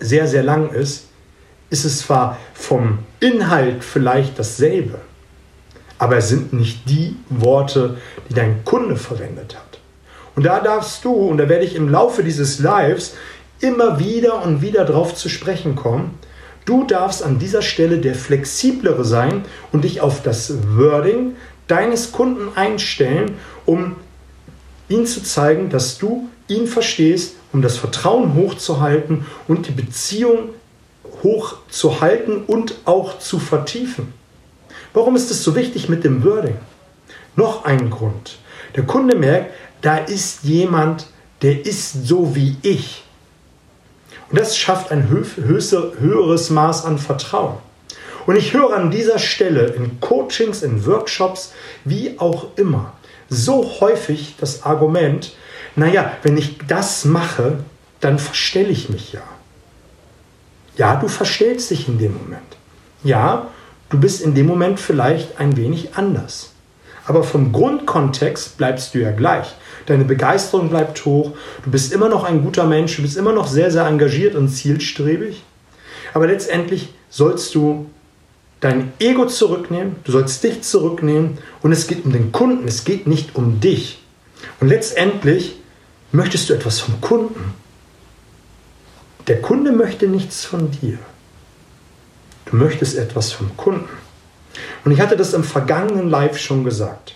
sehr, 0.00 0.28
sehr 0.28 0.42
lang 0.42 0.70
ist, 0.70 1.06
ist 1.70 1.84
es 1.84 2.00
zwar 2.00 2.38
vom 2.52 2.98
Inhalt 3.20 3.82
vielleicht 3.82 4.38
dasselbe, 4.38 4.98
aber 5.98 6.18
es 6.18 6.28
sind 6.28 6.52
nicht 6.52 6.88
die 6.88 7.16
Worte, 7.30 7.96
die 8.28 8.34
dein 8.34 8.62
Kunde 8.64 8.96
verwendet 8.96 9.56
hat. 9.56 9.78
Und 10.36 10.44
da 10.44 10.60
darfst 10.60 11.04
du, 11.04 11.12
und 11.12 11.38
da 11.38 11.48
werde 11.48 11.64
ich 11.64 11.74
im 11.74 11.88
Laufe 11.88 12.22
dieses 12.22 12.58
Lives 12.58 13.14
immer 13.60 13.98
wieder 13.98 14.42
und 14.42 14.60
wieder 14.60 14.84
drauf 14.84 15.14
zu 15.14 15.28
sprechen 15.30 15.74
kommen, 15.74 16.18
du 16.70 16.84
darfst 16.84 17.24
an 17.24 17.40
dieser 17.40 17.62
Stelle 17.62 17.98
der 17.98 18.14
flexiblere 18.14 19.04
sein 19.04 19.44
und 19.72 19.82
dich 19.82 20.00
auf 20.00 20.22
das 20.22 20.54
Wording 20.76 21.34
deines 21.66 22.12
Kunden 22.12 22.56
einstellen, 22.56 23.32
um 23.66 23.96
ihm 24.88 25.04
zu 25.04 25.20
zeigen, 25.24 25.68
dass 25.68 25.98
du 25.98 26.28
ihn 26.46 26.68
verstehst, 26.68 27.34
um 27.52 27.60
das 27.60 27.76
Vertrauen 27.76 28.34
hochzuhalten 28.34 29.26
und 29.48 29.66
die 29.66 29.72
Beziehung 29.72 30.50
hoch 31.24 31.56
zu 31.68 32.00
halten 32.00 32.44
und 32.46 32.76
auch 32.84 33.18
zu 33.18 33.40
vertiefen. 33.40 34.12
Warum 34.94 35.16
ist 35.16 35.30
es 35.32 35.42
so 35.42 35.56
wichtig 35.56 35.88
mit 35.88 36.04
dem 36.04 36.22
Wording? 36.24 36.56
Noch 37.34 37.64
ein 37.64 37.90
Grund. 37.90 38.38
Der 38.76 38.84
Kunde 38.84 39.16
merkt, 39.16 39.52
da 39.82 39.98
ist 39.98 40.44
jemand, 40.44 41.08
der 41.42 41.66
ist 41.66 42.06
so 42.06 42.36
wie 42.36 42.56
ich. 42.62 43.02
Und 44.30 44.38
das 44.38 44.56
schafft 44.56 44.92
ein 44.92 45.08
höheres 45.08 46.50
Maß 46.50 46.84
an 46.84 46.98
Vertrauen. 46.98 47.58
Und 48.26 48.36
ich 48.36 48.52
höre 48.52 48.74
an 48.74 48.90
dieser 48.90 49.18
Stelle 49.18 49.66
in 49.68 49.98
Coachings, 50.00 50.62
in 50.62 50.86
Workshops, 50.86 51.52
wie 51.84 52.18
auch 52.18 52.56
immer, 52.56 52.92
so 53.28 53.80
häufig 53.80 54.36
das 54.38 54.62
Argument, 54.62 55.32
naja, 55.74 56.12
wenn 56.22 56.36
ich 56.36 56.58
das 56.68 57.04
mache, 57.04 57.58
dann 58.00 58.18
verstelle 58.18 58.68
ich 58.68 58.88
mich 58.88 59.12
ja. 59.12 59.22
Ja, 60.76 60.96
du 60.96 61.08
verstellst 61.08 61.70
dich 61.70 61.88
in 61.88 61.98
dem 61.98 62.16
Moment. 62.16 62.56
Ja, 63.02 63.48
du 63.88 63.98
bist 63.98 64.20
in 64.20 64.34
dem 64.34 64.46
Moment 64.46 64.80
vielleicht 64.80 65.38
ein 65.38 65.56
wenig 65.56 65.96
anders. 65.96 66.52
Aber 67.06 67.24
vom 67.24 67.52
Grundkontext 67.52 68.56
bleibst 68.56 68.94
du 68.94 68.98
ja 68.98 69.10
gleich. 69.10 69.46
Deine 69.86 70.04
Begeisterung 70.04 70.68
bleibt 70.68 71.04
hoch, 71.04 71.32
du 71.64 71.70
bist 71.70 71.92
immer 71.92 72.08
noch 72.08 72.24
ein 72.24 72.42
guter 72.42 72.64
Mensch, 72.64 72.96
du 72.96 73.02
bist 73.02 73.16
immer 73.16 73.32
noch 73.32 73.46
sehr, 73.46 73.70
sehr 73.70 73.86
engagiert 73.86 74.34
und 74.34 74.48
zielstrebig. 74.48 75.42
Aber 76.14 76.26
letztendlich 76.26 76.92
sollst 77.08 77.54
du 77.54 77.86
dein 78.60 78.92
Ego 78.98 79.26
zurücknehmen, 79.26 79.96
du 80.04 80.12
sollst 80.12 80.42
dich 80.44 80.62
zurücknehmen 80.62 81.38
und 81.62 81.72
es 81.72 81.86
geht 81.86 82.04
um 82.04 82.12
den 82.12 82.30
Kunden, 82.32 82.68
es 82.68 82.84
geht 82.84 83.06
nicht 83.06 83.34
um 83.36 83.60
dich. 83.60 84.02
Und 84.60 84.68
letztendlich 84.68 85.56
möchtest 86.12 86.48
du 86.48 86.54
etwas 86.54 86.80
vom 86.80 87.00
Kunden. 87.00 87.54
Der 89.26 89.40
Kunde 89.40 89.72
möchte 89.72 90.06
nichts 90.06 90.44
von 90.44 90.70
dir. 90.70 90.98
Du 92.46 92.56
möchtest 92.56 92.96
etwas 92.96 93.32
vom 93.32 93.56
Kunden. 93.56 93.88
Und 94.84 94.92
ich 94.92 95.00
hatte 95.00 95.16
das 95.16 95.34
im 95.34 95.44
vergangenen 95.44 96.10
Live 96.10 96.38
schon 96.38 96.64
gesagt. 96.64 97.14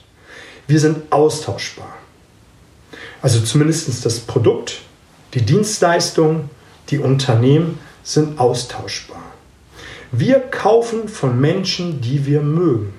Wir 0.66 0.78
sind 0.80 1.12
austauschbar. 1.12 1.92
Also 3.24 3.40
zumindest 3.40 4.04
das 4.04 4.20
Produkt, 4.20 4.82
die 5.32 5.40
Dienstleistung, 5.40 6.50
die 6.90 6.98
Unternehmen 6.98 7.78
sind 8.02 8.38
austauschbar. 8.38 9.22
Wir 10.12 10.40
kaufen 10.40 11.08
von 11.08 11.40
Menschen, 11.40 12.02
die 12.02 12.26
wir 12.26 12.42
mögen. 12.42 12.92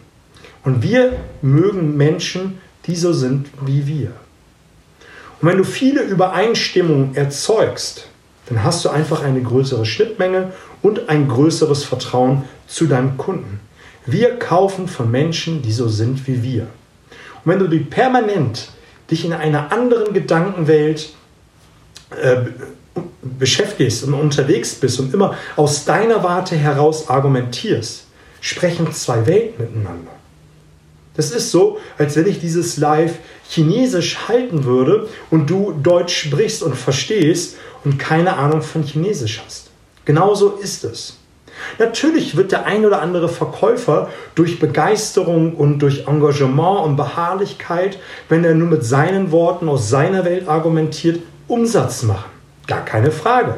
Und 0.63 0.81
wir 0.81 1.13
mögen 1.43 1.95
Menschen, 1.95 2.57
die 2.87 2.95
so 2.95 3.13
sind 3.13 3.49
wie 3.67 3.85
wir. 3.85 4.13
Und 5.41 5.49
wenn 5.49 5.59
du 5.59 5.63
viele 5.63 6.01
Übereinstimmungen 6.01 7.15
erzeugst, 7.15 8.07
dann 8.47 8.63
hast 8.63 8.83
du 8.83 8.89
einfach 8.89 9.21
eine 9.21 9.43
größere 9.43 9.85
Schnittmenge 9.85 10.53
und 10.81 11.07
ein 11.07 11.27
größeres 11.27 11.83
Vertrauen 11.83 12.45
zu 12.65 12.87
deinem 12.87 13.17
Kunden. 13.17 13.59
Wir 14.07 14.39
kaufen 14.39 14.87
von 14.87 15.11
Menschen, 15.11 15.61
die 15.61 15.71
so 15.71 15.87
sind 15.87 16.25
wie 16.25 16.41
wir. 16.41 16.63
Und 16.63 17.51
wenn 17.51 17.59
du 17.59 17.67
die 17.67 17.77
permanent 17.77 18.69
dich 19.09 19.25
in 19.25 19.33
einer 19.33 19.71
anderen 19.71 20.13
Gedankenwelt 20.13 21.13
äh, 22.21 22.37
beschäftigst 23.21 24.03
und 24.03 24.13
unterwegs 24.13 24.75
bist 24.75 24.99
und 24.99 25.13
immer 25.13 25.35
aus 25.55 25.85
deiner 25.85 26.23
Warte 26.23 26.55
heraus 26.55 27.09
argumentierst, 27.09 28.05
sprechen 28.41 28.91
zwei 28.93 29.25
Welten 29.27 29.65
miteinander. 29.65 30.11
Das 31.15 31.31
ist 31.31 31.51
so, 31.51 31.79
als 31.97 32.15
wenn 32.15 32.27
ich 32.27 32.39
dieses 32.39 32.77
Live 32.77 33.15
chinesisch 33.47 34.27
halten 34.27 34.65
würde 34.65 35.07
und 35.31 35.49
du 35.49 35.71
Deutsch 35.71 36.15
sprichst 36.27 36.61
und 36.61 36.75
verstehst 36.75 37.55
und 37.83 37.97
keine 37.97 38.35
Ahnung 38.35 38.61
von 38.61 38.83
Chinesisch 38.83 39.41
hast. 39.43 39.69
Genauso 40.03 40.51
ist 40.51 40.83
es. 40.83 41.17
Natürlich 41.79 42.35
wird 42.35 42.51
der 42.51 42.65
ein 42.65 42.85
oder 42.85 43.01
andere 43.01 43.29
Verkäufer 43.29 44.09
durch 44.33 44.59
Begeisterung 44.59 45.55
und 45.55 45.79
durch 45.79 46.07
Engagement 46.07 46.85
und 46.85 46.95
Beharrlichkeit, 46.95 47.97
wenn 48.29 48.43
er 48.43 48.53
nur 48.53 48.67
mit 48.67 48.83
seinen 48.83 49.31
Worten 49.31 49.69
aus 49.69 49.89
seiner 49.89 50.25
Welt 50.25 50.47
argumentiert, 50.47 51.21
Umsatz 51.47 52.03
machen. 52.03 52.29
Gar 52.67 52.83
keine 52.85 53.11
Frage. 53.11 53.55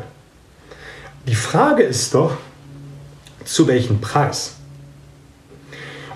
Die 1.28 1.36
Frage 1.36 1.84
ist 1.84 2.14
doch, 2.14 2.34
zu 3.44 3.68
welchem 3.68 4.02
Preis? 4.02 4.56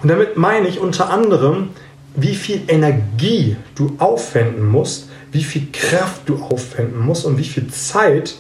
Und 0.01 0.09
damit 0.09 0.37
meine 0.37 0.67
ich 0.67 0.79
unter 0.79 1.09
anderem, 1.09 1.69
wie 2.15 2.35
viel 2.35 2.63
Energie 2.67 3.55
du 3.75 3.95
aufwenden 3.99 4.67
musst, 4.67 5.09
wie 5.31 5.43
viel 5.43 5.67
Kraft 5.71 6.21
du 6.25 6.43
aufwenden 6.43 6.99
musst 6.99 7.25
und 7.25 7.37
wie 7.37 7.45
viel 7.45 7.67
Zeit 7.69 8.35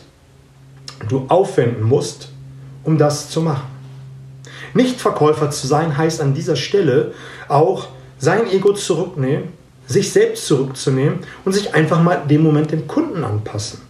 du 1.07 1.25
aufwenden 1.29 1.83
musst, 1.83 2.30
um 2.83 2.97
das 2.97 3.29
zu 3.29 3.41
machen. 3.41 3.67
Nicht 4.73 5.01
Verkäufer 5.01 5.49
zu 5.49 5.67
sein 5.67 5.97
heißt 5.97 6.21
an 6.21 6.33
dieser 6.33 6.55
Stelle 6.55 7.13
auch 7.47 7.87
sein 8.19 8.49
Ego 8.49 8.73
zurücknehmen, 8.73 9.49
sich 9.87 10.11
selbst 10.11 10.45
zurückzunehmen 10.47 11.19
und 11.43 11.53
sich 11.53 11.73
einfach 11.73 12.01
mal 12.01 12.23
dem 12.27 12.43
Moment 12.43 12.71
dem 12.71 12.87
Kunden 12.87 13.23
anpassen. 13.23 13.81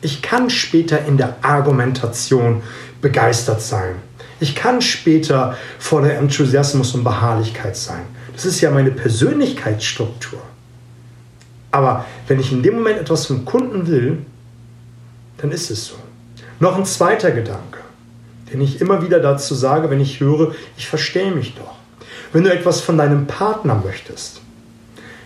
Ich 0.00 0.22
kann 0.22 0.50
später 0.50 1.04
in 1.04 1.16
der 1.16 1.36
Argumentation 1.42 2.62
begeistert 3.00 3.62
sein. 3.62 3.96
Ich 4.40 4.54
kann 4.54 4.82
später 4.82 5.56
voller 5.78 6.14
Enthusiasmus 6.14 6.94
und 6.94 7.04
Beharrlichkeit 7.04 7.76
sein. 7.76 8.02
Das 8.32 8.44
ist 8.44 8.60
ja 8.60 8.70
meine 8.70 8.90
Persönlichkeitsstruktur. 8.90 10.40
Aber 11.70 12.04
wenn 12.26 12.40
ich 12.40 12.52
in 12.52 12.62
dem 12.62 12.74
Moment 12.74 12.98
etwas 12.98 13.26
vom 13.26 13.44
Kunden 13.44 13.86
will, 13.86 14.18
dann 15.38 15.50
ist 15.52 15.70
es 15.70 15.86
so. 15.86 15.94
Noch 16.60 16.76
ein 16.76 16.84
zweiter 16.84 17.30
Gedanke, 17.30 17.78
den 18.52 18.60
ich 18.60 18.80
immer 18.80 19.02
wieder 19.02 19.20
dazu 19.20 19.54
sage, 19.54 19.90
wenn 19.90 20.00
ich 20.00 20.20
höre, 20.20 20.54
ich 20.76 20.88
verstehe 20.88 21.32
mich 21.32 21.54
doch. 21.54 21.74
Wenn 22.32 22.44
du 22.44 22.52
etwas 22.52 22.80
von 22.80 22.98
deinem 22.98 23.26
Partner 23.26 23.80
möchtest, 23.84 24.40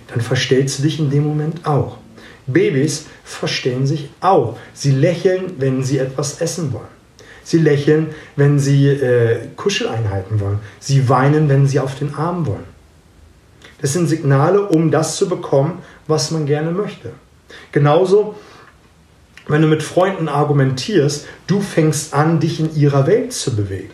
dann 0.09 0.21
verstellst 0.21 0.78
du 0.78 0.83
dich 0.85 0.99
in 0.99 1.11
dem 1.11 1.25
Moment 1.25 1.66
auch. 1.66 1.99
Babys 2.47 3.06
verstehen 3.25 3.87
sich 3.87 4.11
auch. 4.21 4.56
Sie 4.73 4.92
lächeln, 4.92 5.54
wenn 5.59 5.83
sie 5.83 5.99
etwas 5.99 6.40
essen 6.40 6.73
wollen. 6.73 6.97
Sie 7.42 7.59
lächeln, 7.59 8.09
wenn 8.35 8.59
sie 8.59 8.88
äh, 8.88 9.38
Kuscheleinheiten 9.56 10.40
wollen. 10.40 10.59
Sie 10.80 11.09
weinen, 11.09 11.49
wenn 11.49 11.66
sie 11.66 11.80
auf 11.80 11.97
den 11.99 12.14
Arm 12.14 12.47
wollen. 12.47 12.64
Das 13.80 13.92
sind 13.92 14.09
Signale, 14.09 14.62
um 14.62 14.90
das 14.90 15.16
zu 15.16 15.28
bekommen, 15.28 15.83
was 16.06 16.30
man 16.30 16.47
gerne 16.47 16.71
möchte. 16.71 17.11
Genauso, 17.73 18.35
wenn 19.49 19.62
du 19.62 19.69
mit 19.69 19.83
Freunden 19.83 20.29
argumentierst, 20.29 21.26
du 21.47 21.61
fängst 21.61 22.15
an, 22.15 22.41
dich 22.41 22.61
in 22.61 22.75
ihrer 22.75 23.07
Welt 23.07 23.33
zu 23.33 23.55
bewegen. 23.55 23.93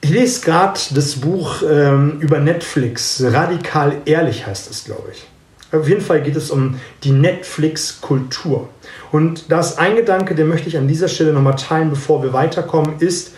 Ich 0.00 0.10
lese 0.10 0.40
gerade 0.40 0.80
das 0.90 1.16
Buch 1.16 1.62
ähm, 1.62 2.18
über 2.20 2.40
Netflix, 2.40 3.22
Radikal 3.24 3.98
Ehrlich 4.04 4.46
heißt 4.46 4.70
es, 4.70 4.84
glaube 4.84 5.10
ich. 5.12 5.26
Auf 5.72 5.88
jeden 5.88 6.02
Fall 6.02 6.22
geht 6.22 6.36
es 6.36 6.50
um 6.50 6.78
die 7.02 7.12
Netflix-Kultur. 7.12 8.68
Und 9.10 9.50
das 9.50 9.78
ein 9.78 9.96
Gedanke, 9.96 10.34
den 10.34 10.48
möchte 10.48 10.68
ich 10.68 10.76
an 10.76 10.86
dieser 10.86 11.08
Stelle 11.08 11.32
nochmal 11.32 11.56
teilen, 11.56 11.90
bevor 11.90 12.22
wir 12.22 12.32
weiterkommen, 12.32 12.98
ist, 12.98 13.32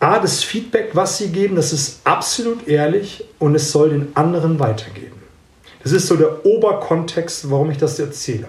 A, 0.00 0.20
das 0.20 0.44
Feedback, 0.44 0.90
was 0.92 1.18
sie 1.18 1.30
geben, 1.30 1.56
das 1.56 1.72
ist 1.72 2.02
absolut 2.04 2.68
ehrlich 2.68 3.24
und 3.40 3.56
es 3.56 3.72
soll 3.72 3.90
den 3.90 4.16
anderen 4.16 4.60
weitergeben. 4.60 5.17
Das 5.82 5.92
ist 5.92 6.06
so 6.06 6.16
der 6.16 6.44
Oberkontext, 6.44 7.50
warum 7.50 7.70
ich 7.70 7.78
das 7.78 7.98
erzähle. 7.98 8.48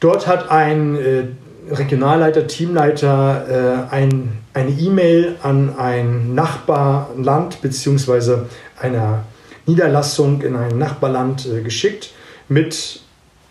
Dort 0.00 0.26
hat 0.26 0.50
ein 0.50 0.96
äh, 0.96 1.24
Regionalleiter, 1.70 2.46
Teamleiter 2.46 3.86
äh, 3.90 3.94
ein, 3.94 4.38
eine 4.52 4.70
E-Mail 4.70 5.36
an 5.42 5.76
ein 5.78 6.34
Nachbarland 6.34 7.62
bzw. 7.62 8.38
einer 8.80 9.24
Niederlassung 9.66 10.42
in 10.42 10.56
ein 10.56 10.76
Nachbarland 10.76 11.46
äh, 11.46 11.62
geschickt 11.62 12.10
mit 12.48 13.00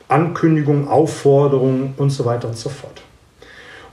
Ankündigung, 0.09 0.89
Aufforderung 0.89 1.93
und 1.95 2.09
so 2.09 2.25
weiter 2.25 2.49
und 2.49 2.57
so 2.57 2.69
fort. 2.69 3.01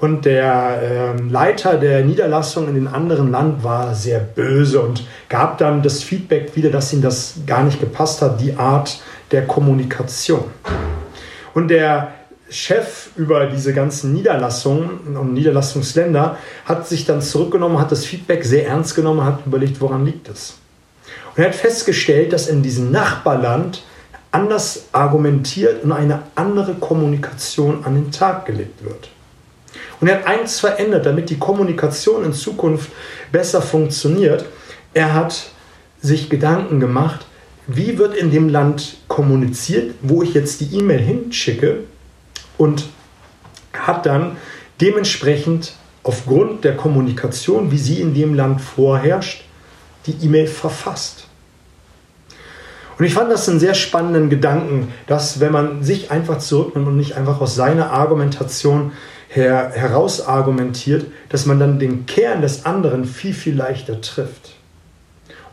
Und 0.01 0.25
der 0.25 1.17
äh, 1.19 1.23
Leiter 1.23 1.77
der 1.77 2.05
Niederlassung 2.05 2.69
in 2.69 2.75
dem 2.75 2.87
anderen 2.87 3.33
Land 3.33 3.65
war 3.65 3.95
sehr 3.95 4.21
böse 4.21 4.81
und 4.81 5.05
gab 5.29 5.59
dann 5.59 5.83
das 5.83 6.05
Feedback 6.05 6.55
wieder, 6.55 6.71
dass 6.71 6.93
ihm 6.93 7.03
das 7.03 7.35
gar 7.47 7.65
nicht 7.65 7.81
gepasst 7.81 8.23
hat, 8.23 8.41
die 8.41 8.55
Art 8.55 9.01
der 9.33 9.47
Kommunikation. 9.47 10.45
Und 11.53 11.69
der 11.69 12.13
Chef 12.49 13.11
über 13.17 13.47
diese 13.47 13.75
ganzen 13.75 14.15
Niederlassungen 14.15 15.17
und 15.17 15.35
Niederlassungsländer 15.35 16.39
hat 16.65 16.87
sich 16.87 17.05
dann 17.05 17.21
zurückgenommen, 17.21 17.79
hat 17.79 17.93
das 17.93 18.05
Feedback 18.05 18.45
sehr 18.45 18.69
ernst 18.69 18.95
genommen, 18.95 19.25
hat 19.25 19.45
überlegt, 19.45 19.81
woran 19.81 20.07
liegt 20.07 20.29
es. 20.29 20.55
Und 21.35 21.43
er 21.43 21.51
hat 21.51 21.57
festgestellt, 21.57 22.33
dass 22.33 22.47
in 22.47 22.63
diesem 22.63 22.91
Nachbarland 22.91 23.83
anders 24.31 24.87
argumentiert 24.93 25.83
und 25.83 25.93
eine 25.93 26.23
andere 26.37 26.75
Kommunikation 26.75 27.85
an 27.85 27.95
den 27.97 28.13
Tag 28.13 28.47
gelegt 28.47 28.85
wird. 28.85 29.11
Und 30.01 30.09
er 30.09 30.19
hat 30.19 30.27
eins 30.27 30.61
verändert, 30.61 31.07
damit 31.07 31.31
die 31.31 31.39
Kommunikation 31.39 32.25
in 32.25 32.33
Zukunft 32.33 32.91
besser 33.33 33.63
funktioniert. 33.63 34.45
Er 34.95 35.15
hat 35.15 35.51
sich 36.01 36.31
Gedanken 36.31 36.81
gemacht, 36.81 37.27
wie 37.67 37.99
wird 37.99 38.15
in 38.15 38.31
dem 38.31 38.49
Land 38.49 38.97
kommuniziert, 39.09 39.95
wo 40.01 40.23
ich 40.23 40.35
jetzt 40.35 40.61
die 40.61 40.79
E-Mail 40.79 41.01
hinschicke 41.01 41.81
und 42.57 42.87
hat 43.73 44.07
dann 44.07 44.37
dementsprechend 44.81 45.75
aufgrund 46.03 46.65
der 46.65 46.77
Kommunikation, 46.77 47.71
wie 47.71 47.79
sie 47.79 48.01
in 48.01 48.15
dem 48.15 48.35
Land 48.35 48.61
vorherrscht, 48.61 49.45
die 50.07 50.15
E-Mail 50.25 50.47
verfasst. 50.47 51.27
Und 52.99 53.05
ich 53.05 53.15
fand 53.15 53.31
das 53.31 53.49
einen 53.49 53.61
sehr 53.61 53.75
spannenden 53.75 54.29
Gedanken, 54.29 54.93
dass 55.07 55.39
wenn 55.39 55.53
man 55.53 55.83
sich 55.83 56.11
einfach 56.11 56.39
zurücknimmt 56.39 56.89
und 56.89 56.97
nicht 56.97 57.17
einfach 57.17 57.41
aus 57.41 57.55
seiner 57.55 57.93
Argumentation 57.93 58.93
her, 59.29 59.71
heraus 59.75 60.21
argumentiert, 60.21 61.07
dass 61.29 61.47
man 61.47 61.59
dann 61.59 61.79
den 61.79 62.07
Kern 62.07 62.43
des 62.43 62.65
anderen 62.65 63.05
viel, 63.05 63.35
viel 63.35 63.55
leichter 63.55 64.01
trifft. 64.01 64.55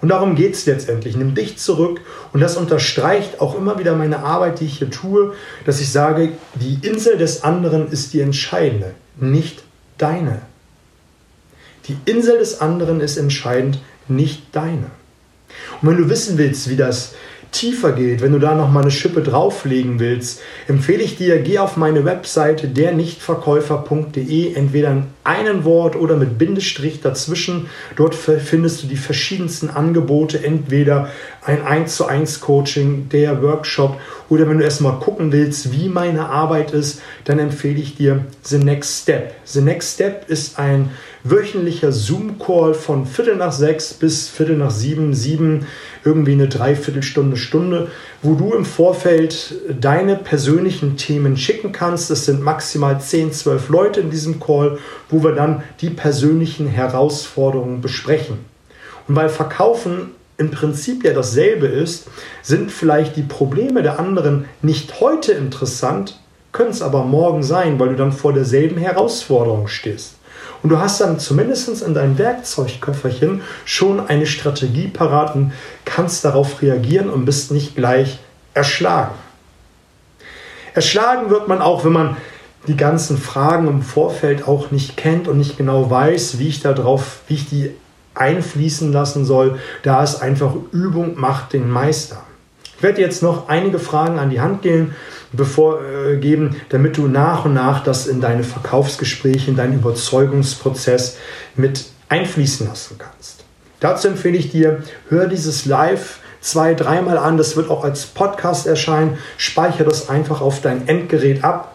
Und 0.01 0.09
darum 0.09 0.35
geht 0.35 0.53
es 0.53 0.65
letztendlich. 0.65 1.15
Nimm 1.15 1.35
dich 1.35 1.57
zurück 1.57 2.01
und 2.31 2.39
das 2.39 2.57
unterstreicht 2.57 3.41
auch 3.41 3.57
immer 3.57 3.79
wieder 3.79 3.95
meine 3.95 4.19
Arbeit, 4.19 4.59
die 4.59 4.65
ich 4.65 4.77
hier 4.77 4.89
tue, 4.89 5.33
dass 5.65 5.81
ich 5.81 5.91
sage, 5.91 6.33
die 6.55 6.79
Insel 6.87 7.17
des 7.17 7.43
anderen 7.43 7.91
ist 7.91 8.13
die 8.13 8.21
entscheidende, 8.21 8.93
nicht 9.17 9.63
deine. 9.97 10.41
Die 11.87 11.97
Insel 12.05 12.37
des 12.39 12.61
anderen 12.61 12.99
ist 12.99 13.17
entscheidend, 13.17 13.79
nicht 14.07 14.43
deine. 14.51 14.91
Und 15.81 15.89
wenn 15.89 15.97
du 15.97 16.09
wissen 16.09 16.37
willst, 16.37 16.69
wie 16.69 16.75
das 16.75 17.13
tiefer 17.55 17.93
geht, 17.93 18.21
wenn 18.21 18.33
du 18.33 18.39
da 18.39 18.53
noch 18.53 18.69
mal 18.69 18.81
eine 18.81 18.91
Schippe 18.91 19.21
drauflegen 19.21 19.99
willst, 19.99 20.41
empfehle 20.67 21.03
ich 21.03 21.15
dir, 21.15 21.39
geh 21.41 21.59
auf 21.59 21.77
meine 21.77 22.03
Webseite 22.03 22.67
dernichtverkäufer.de, 22.67 24.53
entweder 24.53 24.91
in 24.91 25.03
einem 25.25 25.65
Wort 25.65 25.95
oder 25.95 26.15
mit 26.15 26.37
Bindestrich 26.37 27.01
dazwischen. 27.01 27.67
Dort 27.95 28.15
findest 28.15 28.83
du 28.83 28.87
die 28.87 28.95
verschiedensten 28.95 29.69
Angebote, 29.69 30.43
entweder 30.43 31.09
ein 31.43 31.63
1 31.63 31.95
zu 31.95 32.05
1 32.05 32.39
Coaching, 32.39 33.09
der 33.09 33.41
Workshop 33.41 33.99
oder 34.29 34.49
wenn 34.49 34.57
du 34.57 34.63
erstmal 34.63 34.99
gucken 34.99 35.31
willst, 35.31 35.71
wie 35.71 35.87
meine 35.87 36.29
Arbeit 36.29 36.71
ist, 36.71 37.01
dann 37.25 37.39
empfehle 37.39 37.79
ich 37.79 37.95
dir 37.95 38.25
The 38.43 38.57
Next 38.57 39.03
Step. 39.03 39.35
The 39.45 39.61
Next 39.61 39.95
Step 39.95 40.29
ist 40.29 40.57
ein 40.57 40.89
wöchentlicher 41.23 41.91
Zoom-Call 41.91 42.73
von 42.73 43.05
Viertel 43.05 43.35
nach 43.35 43.51
sechs 43.51 43.93
bis 43.93 44.29
Viertel 44.29 44.57
nach 44.57 44.71
sieben, 44.71 45.13
sieben, 45.13 45.65
irgendwie 46.03 46.33
eine 46.33 46.47
Dreiviertelstunde, 46.47 47.35
Stunde, 47.35 47.87
wo 48.21 48.35
du 48.35 48.53
im 48.53 48.65
Vorfeld 48.65 49.55
deine 49.79 50.15
persönlichen 50.15 50.97
Themen 50.97 51.35
schicken 51.35 51.71
kannst. 51.71 52.11
Es 52.11 52.25
sind 52.25 52.41
maximal 52.41 52.99
10, 52.99 53.31
12 53.31 53.69
Leute 53.69 53.99
in 54.01 54.11
diesem 54.11 54.39
Call, 54.39 54.77
wo 55.09 55.14
wir 55.23 55.33
dann 55.33 55.63
die 55.81 55.89
persönlichen 55.89 56.67
Herausforderungen 56.67 57.81
besprechen. 57.81 58.45
Und 59.07 59.15
weil 59.15 59.29
Verkaufen 59.29 60.11
im 60.37 60.51
Prinzip 60.51 61.03
ja 61.03 61.13
dasselbe 61.13 61.67
ist, 61.67 62.07
sind 62.41 62.71
vielleicht 62.71 63.15
die 63.15 63.23
Probleme 63.23 63.83
der 63.83 63.99
anderen 63.99 64.45
nicht 64.61 64.99
heute 64.99 65.31
interessant, 65.31 66.19
können 66.51 66.71
es 66.71 66.81
aber 66.81 67.03
morgen 67.03 67.43
sein, 67.43 67.79
weil 67.79 67.89
du 67.89 67.95
dann 67.95 68.11
vor 68.11 68.33
derselben 68.33 68.77
Herausforderung 68.77 69.67
stehst. 69.67 70.15
Und 70.63 70.69
du 70.69 70.79
hast 70.79 70.99
dann 70.99 71.19
zumindest 71.19 71.81
in 71.81 71.93
deinem 71.93 72.17
Werkzeugköfferchen 72.17 73.41
schon 73.65 74.07
eine 74.07 74.25
Strategie 74.25 74.87
parat 74.87 75.35
und 75.35 75.53
kannst 75.83 76.25
darauf 76.25 76.61
reagieren 76.61 77.09
und 77.09 77.25
bist 77.25 77.51
nicht 77.51 77.75
gleich 77.75 78.19
erschlagen. 78.53 79.13
Erschlagen 80.73 81.29
wird 81.29 81.47
man 81.47 81.61
auch, 81.61 81.85
wenn 81.85 81.93
man 81.93 82.17
die 82.67 82.77
ganzen 82.77 83.17
Fragen 83.17 83.67
im 83.67 83.81
Vorfeld 83.81 84.47
auch 84.47 84.71
nicht 84.71 84.97
kennt 84.97 85.27
und 85.27 85.37
nicht 85.37 85.57
genau 85.57 85.89
weiß, 85.89 86.39
wie 86.39 86.47
ich 86.47 86.61
darauf, 86.61 87.21
wie 87.27 87.35
ich 87.35 87.49
die 87.49 87.71
einfließen 88.13 88.91
lassen 88.91 89.25
soll. 89.25 89.59
Da 89.83 90.03
ist 90.03 90.21
einfach 90.21 90.53
Übung 90.71 91.19
macht 91.19 91.53
den 91.53 91.69
Meister. 91.69 92.23
Ich 92.77 92.83
werde 92.83 93.01
jetzt 93.01 93.23
noch 93.23 93.47
einige 93.47 93.79
Fragen 93.79 94.19
an 94.19 94.29
die 94.29 94.41
Hand 94.41 94.61
gehen, 94.61 94.95
bevor, 95.31 95.81
äh, 95.81 96.17
geben, 96.17 96.55
damit 96.69 96.97
du 96.97 97.07
nach 97.07 97.45
und 97.45 97.53
nach 97.53 97.83
das 97.83 98.07
in 98.07 98.21
deine 98.21 98.43
Verkaufsgespräche, 98.43 99.51
in 99.51 99.57
deinen 99.57 99.75
Überzeugungsprozess 99.75 101.17
mit 101.55 101.85
einfließen 102.09 102.67
lassen 102.67 102.97
kannst. 102.97 103.43
Dazu 103.79 104.07
empfehle 104.07 104.37
ich 104.37 104.51
dir, 104.51 104.83
hör 105.09 105.27
dieses 105.27 105.65
Live 105.65 106.19
zwei, 106.41 106.73
dreimal 106.73 107.17
an. 107.17 107.37
Das 107.37 107.55
wird 107.55 107.69
auch 107.69 107.83
als 107.83 108.05
Podcast 108.05 108.67
erscheinen. 108.67 109.17
Speichere 109.37 109.85
das 109.85 110.09
einfach 110.09 110.41
auf 110.41 110.61
dein 110.61 110.87
Endgerät 110.87 111.43
ab 111.43 111.74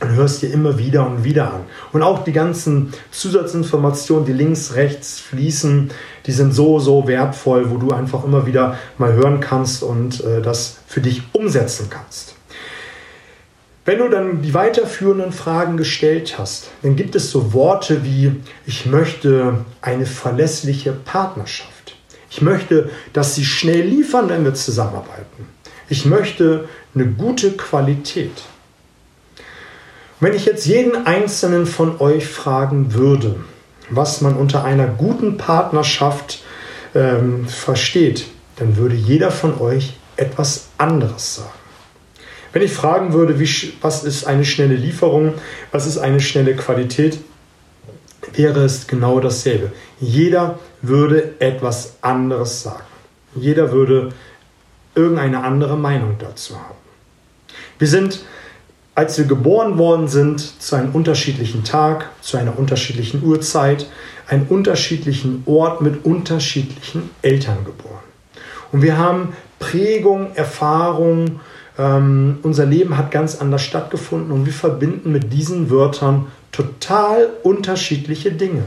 und 0.00 0.14
hörst 0.14 0.42
dir 0.42 0.52
immer 0.52 0.78
wieder 0.78 1.06
und 1.06 1.24
wieder 1.24 1.52
an. 1.52 1.60
Und 1.92 2.02
auch 2.02 2.24
die 2.24 2.32
ganzen 2.32 2.92
Zusatzinformationen, 3.10 4.26
die 4.26 4.32
links, 4.32 4.74
rechts 4.74 5.18
fließen, 5.18 5.90
die 6.26 6.32
sind 6.32 6.52
so, 6.52 6.78
so 6.78 7.08
wertvoll, 7.08 7.70
wo 7.70 7.78
du 7.78 7.90
einfach 7.90 8.24
immer 8.24 8.46
wieder 8.46 8.78
mal 8.96 9.12
hören 9.12 9.40
kannst 9.40 9.82
und 9.82 10.22
äh, 10.24 10.40
das 10.40 10.78
für 10.86 11.00
dich 11.00 11.22
umsetzen 11.32 11.88
kannst. 11.90 12.34
Wenn 13.84 13.98
du 14.00 14.08
dann 14.10 14.42
die 14.42 14.52
weiterführenden 14.52 15.32
Fragen 15.32 15.78
gestellt 15.78 16.38
hast, 16.38 16.68
dann 16.82 16.94
gibt 16.94 17.16
es 17.16 17.30
so 17.30 17.54
Worte 17.54 18.04
wie, 18.04 18.32
ich 18.66 18.84
möchte 18.84 19.64
eine 19.80 20.04
verlässliche 20.04 20.92
Partnerschaft. 20.92 21.96
Ich 22.30 22.42
möchte, 22.42 22.90
dass 23.14 23.34
sie 23.34 23.46
schnell 23.46 23.86
liefern, 23.86 24.28
wenn 24.28 24.44
wir 24.44 24.52
zusammenarbeiten. 24.52 25.48
Ich 25.88 26.04
möchte 26.04 26.68
eine 26.94 27.06
gute 27.06 27.52
Qualität. 27.52 28.42
Wenn 30.20 30.34
ich 30.34 30.46
jetzt 30.46 30.66
jeden 30.66 31.06
einzelnen 31.06 31.66
von 31.66 32.00
euch 32.00 32.26
fragen 32.26 32.94
würde, 32.94 33.36
was 33.88 34.20
man 34.20 34.36
unter 34.36 34.64
einer 34.64 34.86
guten 34.86 35.36
Partnerschaft 35.36 36.42
ähm, 36.94 37.46
versteht, 37.46 38.26
dann 38.56 38.76
würde 38.76 38.96
jeder 38.96 39.30
von 39.30 39.60
euch 39.60 39.94
etwas 40.16 40.68
anderes 40.76 41.36
sagen. 41.36 41.50
Wenn 42.52 42.62
ich 42.62 42.72
fragen 42.72 43.12
würde, 43.12 43.38
wie, 43.38 43.72
was 43.80 44.04
ist 44.04 44.26
eine 44.26 44.44
schnelle 44.44 44.74
Lieferung, 44.74 45.34
was 45.70 45.86
ist 45.86 45.98
eine 45.98 46.20
schnelle 46.20 46.56
Qualität, 46.56 47.18
wäre 48.32 48.64
es 48.64 48.86
genau 48.86 49.20
dasselbe. 49.20 49.72
Jeder 50.00 50.58
würde 50.82 51.34
etwas 51.38 51.94
anderes 52.00 52.62
sagen. 52.62 52.82
Jeder 53.34 53.70
würde 53.72 54.10
irgendeine 54.94 55.44
andere 55.44 55.76
Meinung 55.76 56.16
dazu 56.18 56.56
haben. 56.56 56.74
Wir 57.78 57.88
sind, 57.88 58.24
als 58.98 59.16
wir 59.16 59.26
geboren 59.26 59.78
worden 59.78 60.08
sind, 60.08 60.60
zu 60.60 60.74
einem 60.74 60.90
unterschiedlichen 60.90 61.62
Tag, 61.62 62.10
zu 62.20 62.36
einer 62.36 62.58
unterschiedlichen 62.58 63.22
Uhrzeit, 63.22 63.86
einem 64.26 64.46
unterschiedlichen 64.48 65.44
Ort 65.46 65.82
mit 65.82 66.04
unterschiedlichen 66.04 67.08
Eltern 67.22 67.64
geboren. 67.64 68.02
Und 68.72 68.82
wir 68.82 68.98
haben 68.98 69.34
Prägung, 69.60 70.34
Erfahrung, 70.34 71.38
ähm, 71.78 72.38
unser 72.42 72.66
Leben 72.66 72.98
hat 72.98 73.12
ganz 73.12 73.36
anders 73.36 73.62
stattgefunden 73.62 74.32
und 74.32 74.46
wir 74.46 74.52
verbinden 74.52 75.12
mit 75.12 75.32
diesen 75.32 75.70
Wörtern 75.70 76.26
total 76.50 77.28
unterschiedliche 77.44 78.32
Dinge. 78.32 78.64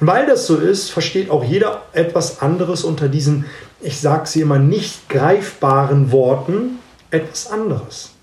Und 0.00 0.08
weil 0.08 0.26
das 0.26 0.48
so 0.48 0.56
ist, 0.56 0.90
versteht 0.90 1.30
auch 1.30 1.44
jeder 1.44 1.82
etwas 1.92 2.42
anderes 2.42 2.82
unter 2.82 3.06
diesen, 3.06 3.44
ich 3.80 4.00
sage 4.00 4.26
sie 4.26 4.40
immer, 4.40 4.58
nicht 4.58 5.08
greifbaren 5.08 6.10
Worten 6.10 6.80
etwas 7.12 7.52
anderes. 7.52 8.14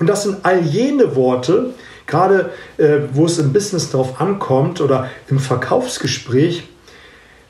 Und 0.00 0.06
das 0.06 0.24
sind 0.24 0.38
all 0.44 0.62
jene 0.62 1.14
Worte, 1.14 1.74
gerade 2.06 2.50
äh, 2.78 3.00
wo 3.12 3.26
es 3.26 3.38
im 3.38 3.52
Business 3.52 3.90
darauf 3.90 4.20
ankommt 4.20 4.80
oder 4.80 5.10
im 5.28 5.38
Verkaufsgespräch, 5.38 6.66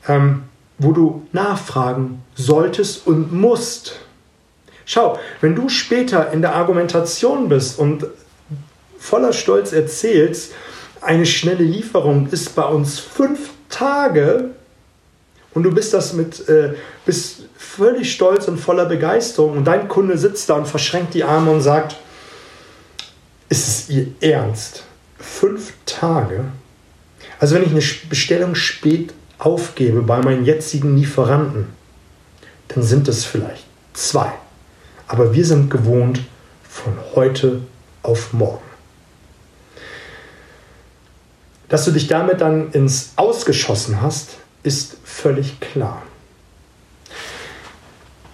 ähm, 0.07 0.43
wo 0.77 0.91
du 0.91 1.25
nachfragen 1.31 2.21
solltest 2.35 3.07
und 3.07 3.33
musst. 3.33 3.95
Schau, 4.85 5.17
wenn 5.39 5.55
du 5.55 5.69
später 5.69 6.31
in 6.33 6.41
der 6.41 6.53
Argumentation 6.55 7.47
bist 7.47 7.79
und 7.79 8.05
voller 8.99 9.31
Stolz 9.31 9.71
erzählst, 9.71 10.51
eine 10.99 11.25
schnelle 11.25 11.63
Lieferung 11.63 12.27
ist 12.31 12.53
bei 12.55 12.65
uns 12.65 12.99
fünf 12.99 13.51
Tage 13.69 14.51
und 15.53 15.63
du 15.63 15.73
bist 15.73 15.93
das 15.93 16.13
mit, 16.13 16.47
äh, 16.49 16.73
bist 17.05 17.43
völlig 17.57 18.11
stolz 18.11 18.47
und 18.47 18.57
voller 18.57 18.85
Begeisterung 18.85 19.57
und 19.57 19.65
dein 19.65 19.87
Kunde 19.87 20.17
sitzt 20.17 20.49
da 20.49 20.55
und 20.55 20.67
verschränkt 20.67 21.13
die 21.13 21.23
Arme 21.23 21.51
und 21.51 21.61
sagt, 21.61 21.95
ist 23.51 23.67
es 23.67 23.89
ihr 23.89 24.07
Ernst? 24.21 24.83
Fünf 25.19 25.73
Tage? 25.85 26.45
Also 27.37 27.53
wenn 27.53 27.63
ich 27.63 27.71
eine 27.71 27.83
Bestellung 28.09 28.55
spät 28.55 29.13
aufgebe 29.39 30.01
bei 30.01 30.21
meinen 30.21 30.45
jetzigen 30.45 30.95
Lieferanten, 30.95 31.67
dann 32.69 32.81
sind 32.81 33.09
es 33.09 33.25
vielleicht 33.25 33.65
zwei. 33.93 34.31
Aber 35.07 35.33
wir 35.35 35.45
sind 35.45 35.69
gewohnt 35.69 36.21
von 36.63 36.93
heute 37.13 37.61
auf 38.03 38.31
morgen. 38.31 38.63
Dass 41.67 41.83
du 41.83 41.91
dich 41.91 42.07
damit 42.07 42.39
dann 42.39 42.71
ins 42.71 43.11
Ausgeschossen 43.17 44.01
hast, 44.01 44.37
ist 44.63 44.95
völlig 45.03 45.59
klar. 45.59 46.01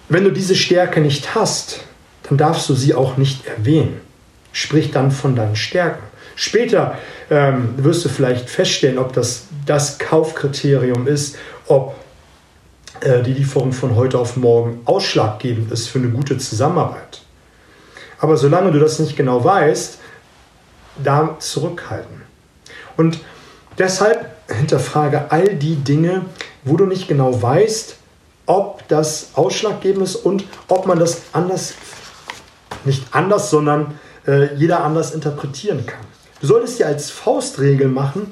Wenn 0.08 0.22
du 0.22 0.30
diese 0.30 0.54
Stärke 0.54 1.00
nicht 1.00 1.34
hast, 1.34 1.80
dann 2.22 2.38
darfst 2.38 2.68
du 2.68 2.74
sie 2.74 2.94
auch 2.94 3.16
nicht 3.16 3.46
erwähnen. 3.46 4.07
Sprich 4.52 4.90
dann 4.90 5.10
von 5.10 5.36
deinen 5.36 5.56
Stärken. 5.56 6.02
Später 6.36 6.96
ähm, 7.30 7.74
wirst 7.76 8.04
du 8.04 8.08
vielleicht 8.08 8.48
feststellen, 8.48 8.98
ob 8.98 9.12
das 9.12 9.44
das 9.66 9.98
Kaufkriterium 9.98 11.06
ist, 11.06 11.36
ob 11.66 11.96
äh, 13.00 13.22
die 13.22 13.32
Lieferung 13.32 13.72
von 13.72 13.96
heute 13.96 14.18
auf 14.18 14.36
morgen 14.36 14.80
ausschlaggebend 14.84 15.70
ist 15.72 15.88
für 15.88 15.98
eine 15.98 16.08
gute 16.08 16.38
Zusammenarbeit. 16.38 17.22
Aber 18.20 18.36
solange 18.36 18.72
du 18.72 18.78
das 18.78 18.98
nicht 18.98 19.16
genau 19.16 19.44
weißt, 19.44 19.98
da 21.02 21.36
zurückhalten. 21.38 22.22
Und 22.96 23.20
deshalb 23.78 24.30
hinterfrage 24.48 25.30
all 25.30 25.54
die 25.54 25.76
Dinge, 25.76 26.24
wo 26.64 26.76
du 26.76 26.86
nicht 26.86 27.06
genau 27.06 27.40
weißt, 27.40 27.96
ob 28.46 28.86
das 28.88 29.30
ausschlaggebend 29.34 30.04
ist 30.04 30.16
und 30.16 30.44
ob 30.68 30.86
man 30.86 30.98
das 30.98 31.22
anders, 31.32 31.74
nicht 32.84 33.04
anders, 33.12 33.50
sondern 33.50 33.98
äh, 34.28 34.54
jeder 34.54 34.84
anders 34.84 35.12
interpretieren 35.12 35.84
kann. 35.86 36.04
Du 36.40 36.46
solltest 36.46 36.78
dir 36.78 36.86
als 36.86 37.10
Faustregel 37.10 37.88
machen, 37.88 38.30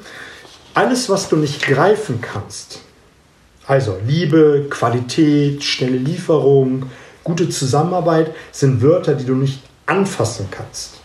alles, 0.75 1.09
was 1.09 1.29
du 1.29 1.37
nicht 1.37 1.63
greifen 1.63 2.21
kannst, 2.21 2.81
also 3.67 3.99
Liebe, 4.07 4.67
Qualität, 4.71 5.65
schnelle 5.65 5.97
Lieferung, 5.97 6.91
gute 7.25 7.49
Zusammenarbeit, 7.49 8.33
sind 8.53 8.83
Wörter, 8.83 9.15
die 9.15 9.25
du 9.25 9.35
nicht 9.35 9.61
anfassen 9.87 10.49
kannst. 10.51 11.01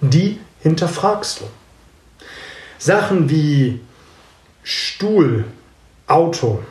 Die 0.00 0.38
hinterfragst 0.60 1.40
du. 1.40 1.44
Sachen 2.78 3.30
wie 3.30 3.80
Stuhl, 4.62 5.44
Auto, 6.06 6.62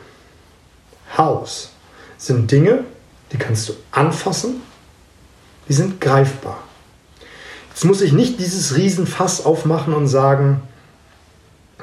Haus 1.18 1.72
sind 2.16 2.50
Dinge, 2.50 2.84
die 3.32 3.36
kannst 3.36 3.68
du 3.68 3.74
anfassen, 3.90 4.62
die 5.68 5.72
sind 5.72 6.00
greifbar. 6.00 6.62
Jetzt 7.74 7.84
muss 7.84 8.02
ich 8.02 8.12
nicht 8.12 8.38
dieses 8.38 8.76
Riesenfass 8.76 9.44
aufmachen 9.44 9.94
und 9.94 10.06
sagen, 10.06 10.62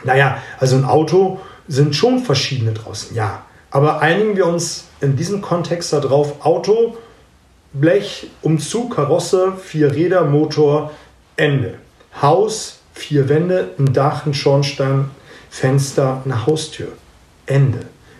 naja, 0.05 0.37
also 0.57 0.77
ein 0.77 0.85
Auto 0.85 1.41
sind 1.67 1.95
schon 1.97 2.19
verschiedene 2.19 2.71
draußen, 2.71 3.13
ja. 3.13 3.43
Aber 3.71 3.99
einigen 4.01 4.37
wir 4.37 4.47
uns 4.47 4.85
in 5.01 5.17
diesem 5.17 5.41
Kontext 5.41 5.91
darauf, 5.91 6.45
Auto, 6.45 6.97
Blech, 7.73 8.27
Umzug, 8.41 8.95
Karosse, 8.95 9.53
vier 9.61 9.93
Räder, 9.93 10.23
Motor, 10.23 10.91
Ende. 11.35 11.75
Haus, 12.21 12.79
vier 12.93 13.27
Wände, 13.27 13.71
ein 13.77 13.91
Dach, 13.91 14.25
ein 14.25 14.33
Schornstein, 14.33 15.09
Fenster, 15.49 16.21
eine 16.23 16.45
Haustür. 16.45 16.89
Ende. 17.45 17.79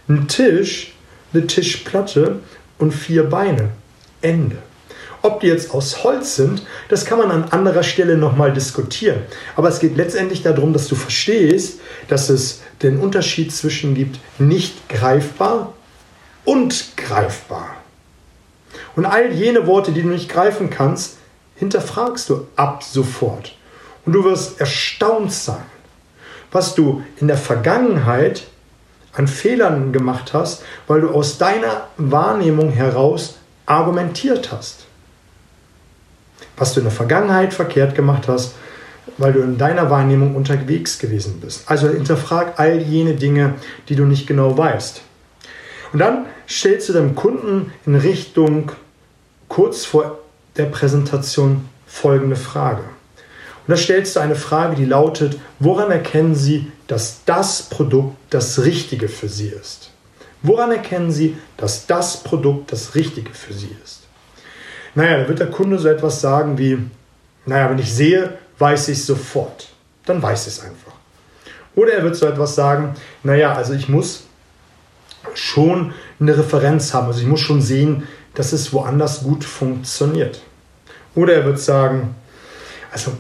Ein 0.10 0.28
Tisch, 0.28 0.94
eine 1.34 1.48
Tischplatte 1.48 2.40
und 2.80 2.94
vier 2.94 3.30
Beine. 3.30 3.70
Ende. 4.22 4.58
Ob 5.24 5.40
die 5.42 5.48
jetzt 5.48 5.72
aus 5.72 6.04
Holz 6.04 6.36
sind, 6.36 6.64
das 6.90 7.06
kann 7.06 7.20
man 7.20 7.30
an 7.30 7.46
anderer 7.52 7.84
Stelle 7.84 8.18
nochmal 8.18 8.54
diskutieren. 8.54 9.22
Aber 9.56 9.70
es 9.70 9.80
geht 9.80 9.96
letztendlich 9.96 10.42
darum, 10.42 10.74
dass 10.74 10.88
du 10.88 10.96
verstehst, 10.96 11.80
dass 12.08 12.30
es 12.30 12.62
den 12.82 13.00
Unterschied 13.00 13.54
zwischen 13.54 13.94
gibt 13.94 14.20
nicht 14.40 14.90
greifbar 14.90 15.74
und 16.44 16.98
greifbar. 16.98 17.76
Und 18.96 19.06
all 19.06 19.32
jene 19.32 19.68
Worte, 19.68 19.92
die 19.92 20.02
du 20.02 20.10
nicht 20.10 20.30
greifen 20.30 20.72
kannst, 20.72 21.18
hinterfragst 21.56 22.30
du 22.30 22.48
ab 22.56 22.84
sofort. 22.84 23.56
Und 24.06 24.14
du 24.14 24.24
wirst 24.24 24.60
erstaunt 24.60 25.32
sein, 25.32 25.64
was 26.52 26.74
du 26.74 27.04
in 27.18 27.28
der 27.28 27.38
Vergangenheit 27.38 28.48
an 29.14 29.28
Fehlern 29.28 29.94
gemacht 29.94 30.34
hast, 30.34 30.64
weil 30.88 31.02
du 31.02 31.12
aus 31.12 31.38
deiner 31.38 31.90
Wahrnehmung 31.98 32.72
heraus 32.72 33.38
argumentiert 33.68 34.52
hast 34.52 34.88
was 36.62 36.74
du 36.74 36.80
in 36.80 36.86
der 36.86 36.94
Vergangenheit 36.94 37.56
verkehrt 37.56 37.96
gemacht 37.96 38.28
hast, 38.28 38.54
weil 39.18 39.34
du 39.34 39.40
in 39.40 39.58
deiner 39.58 39.90
Wahrnehmung 39.90 40.36
unterwegs 40.36 41.00
gewesen 41.00 41.40
bist. 41.42 41.64
Also 41.66 41.90
hinterfrag 41.90 42.60
all 42.60 42.80
jene 42.80 43.16
Dinge, 43.16 43.56
die 43.90 43.96
du 43.96 44.06
nicht 44.06 44.28
genau 44.28 44.56
weißt. 44.56 45.02
Und 45.92 45.98
dann 45.98 46.28
stellst 46.48 46.88
du 46.88 46.94
deinem 46.94 47.16
Kunden 47.16 47.74
in 47.88 47.96
Richtung 47.96 48.72
kurz 49.48 49.86
vor 49.86 50.20
der 50.56 50.66
Präsentation 50.66 51.68
folgende 51.88 52.36
Frage. 52.36 52.84
Und 53.66 53.72
da 53.72 53.76
stellst 53.76 54.16
du 54.16 54.20
eine 54.20 54.36
Frage, 54.36 54.76
die 54.76 54.86
lautet, 54.86 55.40
woran 55.58 55.90
erkennen 55.90 56.36
Sie, 56.36 56.72
dass 56.86 57.22
das 57.26 57.64
Produkt 57.64 58.16
das 58.30 58.64
Richtige 58.64 59.08
für 59.08 59.30
Sie 59.30 59.48
ist? 59.48 59.90
Woran 60.44 60.72
erkennen 60.72 61.12
Sie, 61.12 61.38
dass 61.58 61.88
das 61.88 62.18
Produkt 62.24 62.72
das 62.72 62.94
Richtige 62.94 63.34
für 63.34 63.54
Sie 63.54 63.76
ist? 63.84 64.01
Naja, 64.96 65.20
da 65.20 65.28
wird 65.28 65.40
der 65.40 65.50
Kunde 65.50 65.80
so 65.80 65.88
etwas 65.88 66.22
sagen 66.22 66.58
wie, 66.58 66.78
naja, 67.46 67.70
wenn 67.70 67.80
ich 67.80 67.94
sehe, 67.94 68.38
weiß 68.60 68.90
ich 68.90 69.04
sofort. 69.04 69.70
Dann 70.06 70.22
weiß 70.22 70.48
ich 70.48 70.54
es 70.54 70.60
einfach. 70.62 70.94
Oder 71.76 71.94
er 71.94 72.04
wird 72.04 72.16
so 72.16 72.26
etwas 72.26 72.56
sagen, 72.56 72.96
naja, 73.24 73.54
also 73.54 73.74
ich 73.74 73.88
muss 73.88 74.26
schon 75.34 75.94
eine 76.20 76.38
Referenz 76.38 76.94
haben. 76.94 77.08
Also 77.08 77.22
ich 77.22 77.28
muss 77.28 77.40
schon 77.40 77.62
sehen, 77.62 78.08
dass 78.34 78.54
es 78.54 78.74
woanders 78.74 79.24
gut 79.24 79.44
funktioniert. 79.44 80.42
Oder 81.16 81.34
er 81.36 81.46
wird 81.46 81.60
sagen, 81.60 82.16
also 82.92 83.12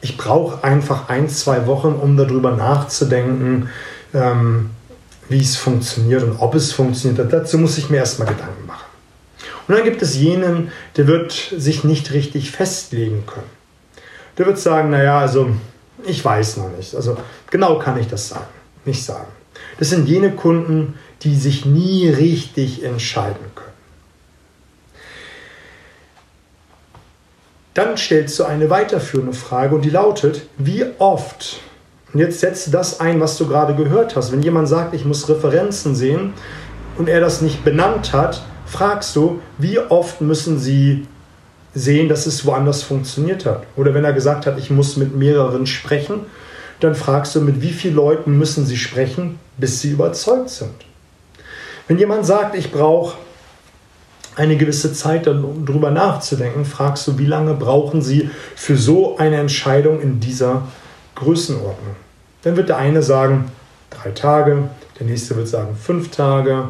ich 0.00 0.16
brauche 0.16 0.64
einfach 0.64 1.08
ein, 1.08 1.28
zwei 1.28 1.66
Wochen, 1.66 1.88
um 1.88 2.16
darüber 2.16 2.52
nachzudenken, 2.52 3.68
ähm, 4.12 4.70
wie 5.28 5.40
es 5.40 5.56
funktioniert 5.56 6.22
und 6.22 6.36
ob 6.40 6.54
es 6.54 6.72
funktioniert. 6.72 7.32
Dazu 7.32 7.58
muss 7.58 7.78
ich 7.78 7.88
mir 7.88 7.98
erstmal 7.98 8.28
Gedanken. 8.28 8.61
Und 9.72 9.78
dann 9.78 9.86
gibt 9.86 10.02
es 10.02 10.18
jenen, 10.18 10.70
der 10.98 11.06
wird 11.06 11.32
sich 11.32 11.82
nicht 11.82 12.12
richtig 12.12 12.50
festlegen 12.50 13.24
können. 13.26 13.48
Der 14.36 14.44
wird 14.44 14.58
sagen, 14.58 14.90
naja, 14.90 15.18
also 15.18 15.48
ich 16.04 16.22
weiß 16.22 16.58
noch 16.58 16.68
nicht. 16.76 16.94
Also 16.94 17.16
genau 17.50 17.78
kann 17.78 17.98
ich 17.98 18.06
das 18.06 18.28
sagen, 18.28 18.52
nicht 18.84 19.02
sagen. 19.02 19.32
Das 19.78 19.88
sind 19.88 20.06
jene 20.06 20.32
Kunden, 20.32 20.98
die 21.22 21.34
sich 21.34 21.64
nie 21.64 22.06
richtig 22.10 22.84
entscheiden 22.84 23.46
können. 23.54 23.72
Dann 27.72 27.96
stellst 27.96 28.38
du 28.40 28.44
eine 28.44 28.68
weiterführende 28.68 29.32
Frage 29.32 29.74
und 29.74 29.86
die 29.86 29.90
lautet, 29.90 30.42
wie 30.58 30.84
oft, 30.98 31.60
und 32.12 32.20
jetzt 32.20 32.40
setze 32.40 32.70
das 32.70 33.00
ein, 33.00 33.20
was 33.20 33.38
du 33.38 33.48
gerade 33.48 33.74
gehört 33.74 34.16
hast, 34.16 34.32
wenn 34.32 34.42
jemand 34.42 34.68
sagt, 34.68 34.92
ich 34.92 35.06
muss 35.06 35.30
Referenzen 35.30 35.94
sehen 35.94 36.34
und 36.98 37.08
er 37.08 37.20
das 37.20 37.40
nicht 37.40 37.64
benannt 37.64 38.12
hat, 38.12 38.42
fragst 38.72 39.14
du, 39.16 39.40
wie 39.58 39.78
oft 39.78 40.22
müssen 40.22 40.58
sie 40.58 41.06
sehen, 41.74 42.08
dass 42.08 42.24
es 42.26 42.46
woanders 42.46 42.82
funktioniert 42.82 43.44
hat. 43.44 43.64
Oder 43.76 43.92
wenn 43.92 44.04
er 44.04 44.14
gesagt 44.14 44.46
hat, 44.46 44.58
ich 44.58 44.70
muss 44.70 44.96
mit 44.96 45.14
mehreren 45.14 45.66
sprechen, 45.66 46.20
dann 46.80 46.94
fragst 46.94 47.34
du, 47.34 47.42
mit 47.42 47.60
wie 47.60 47.70
vielen 47.70 47.94
Leuten 47.94 48.38
müssen 48.38 48.64
sie 48.64 48.78
sprechen, 48.78 49.38
bis 49.58 49.82
sie 49.82 49.90
überzeugt 49.90 50.48
sind. 50.48 50.74
Wenn 51.86 51.98
jemand 51.98 52.24
sagt, 52.24 52.54
ich 52.54 52.72
brauche 52.72 53.18
eine 54.36 54.56
gewisse 54.56 54.94
Zeit, 54.94 55.28
um 55.28 55.66
darüber 55.66 55.90
nachzudenken, 55.90 56.64
fragst 56.64 57.06
du, 57.06 57.18
wie 57.18 57.26
lange 57.26 57.52
brauchen 57.52 58.00
sie 58.00 58.30
für 58.56 58.78
so 58.78 59.18
eine 59.18 59.36
Entscheidung 59.36 60.00
in 60.00 60.18
dieser 60.18 60.62
Größenordnung. 61.16 61.96
Dann 62.42 62.56
wird 62.56 62.70
der 62.70 62.78
eine 62.78 63.02
sagen, 63.02 63.52
drei 63.90 64.12
Tage, 64.12 64.70
der 64.98 65.06
nächste 65.06 65.36
wird 65.36 65.48
sagen, 65.48 65.76
fünf 65.76 66.10
Tage 66.10 66.68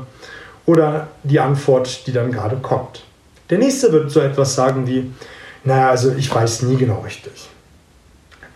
oder 0.66 1.09
die 1.22 1.40
Antwort, 1.40 2.07
die 2.07 2.12
dann 2.12 2.33
gerade 2.33 2.57
kommt. 2.57 3.05
Der 3.51 3.59
nächste 3.59 3.92
wird 3.92 4.11
so 4.11 4.20
etwas 4.20 4.55
sagen 4.55 4.87
wie, 4.87 5.11
naja, 5.64 5.90
also 5.90 6.12
ich 6.16 6.33
weiß 6.33 6.62
nie 6.62 6.77
genau 6.77 7.01
richtig. 7.01 7.48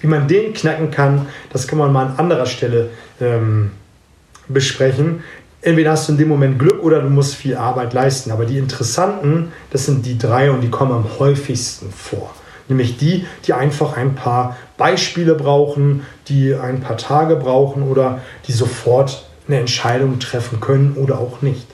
Wie 0.00 0.06
man 0.06 0.28
den 0.28 0.52
knacken 0.52 0.90
kann, 0.90 1.26
das 1.52 1.66
kann 1.66 1.78
man 1.78 1.92
mal 1.92 2.06
an 2.06 2.14
anderer 2.18 2.46
Stelle 2.46 2.90
ähm, 3.20 3.72
besprechen. 4.48 5.22
Entweder 5.62 5.92
hast 5.92 6.08
du 6.08 6.12
in 6.12 6.18
dem 6.18 6.28
Moment 6.28 6.58
Glück 6.58 6.82
oder 6.82 7.00
du 7.00 7.08
musst 7.08 7.34
viel 7.34 7.56
Arbeit 7.56 7.92
leisten. 7.92 8.30
Aber 8.30 8.44
die 8.44 8.58
interessanten, 8.58 9.52
das 9.70 9.86
sind 9.86 10.04
die 10.06 10.18
drei 10.18 10.50
und 10.50 10.60
die 10.60 10.70
kommen 10.70 10.92
am 10.92 11.18
häufigsten 11.18 11.90
vor. 11.90 12.34
Nämlich 12.68 12.98
die, 12.98 13.26
die 13.46 13.52
einfach 13.52 13.96
ein 13.96 14.14
paar 14.14 14.56
Beispiele 14.76 15.34
brauchen, 15.34 16.02
die 16.28 16.54
ein 16.54 16.80
paar 16.80 16.96
Tage 16.96 17.36
brauchen 17.36 17.82
oder 17.84 18.20
die 18.46 18.52
sofort 18.52 19.26
eine 19.48 19.60
Entscheidung 19.60 20.18
treffen 20.18 20.60
können 20.60 20.94
oder 20.96 21.18
auch 21.18 21.42
nicht. 21.42 21.65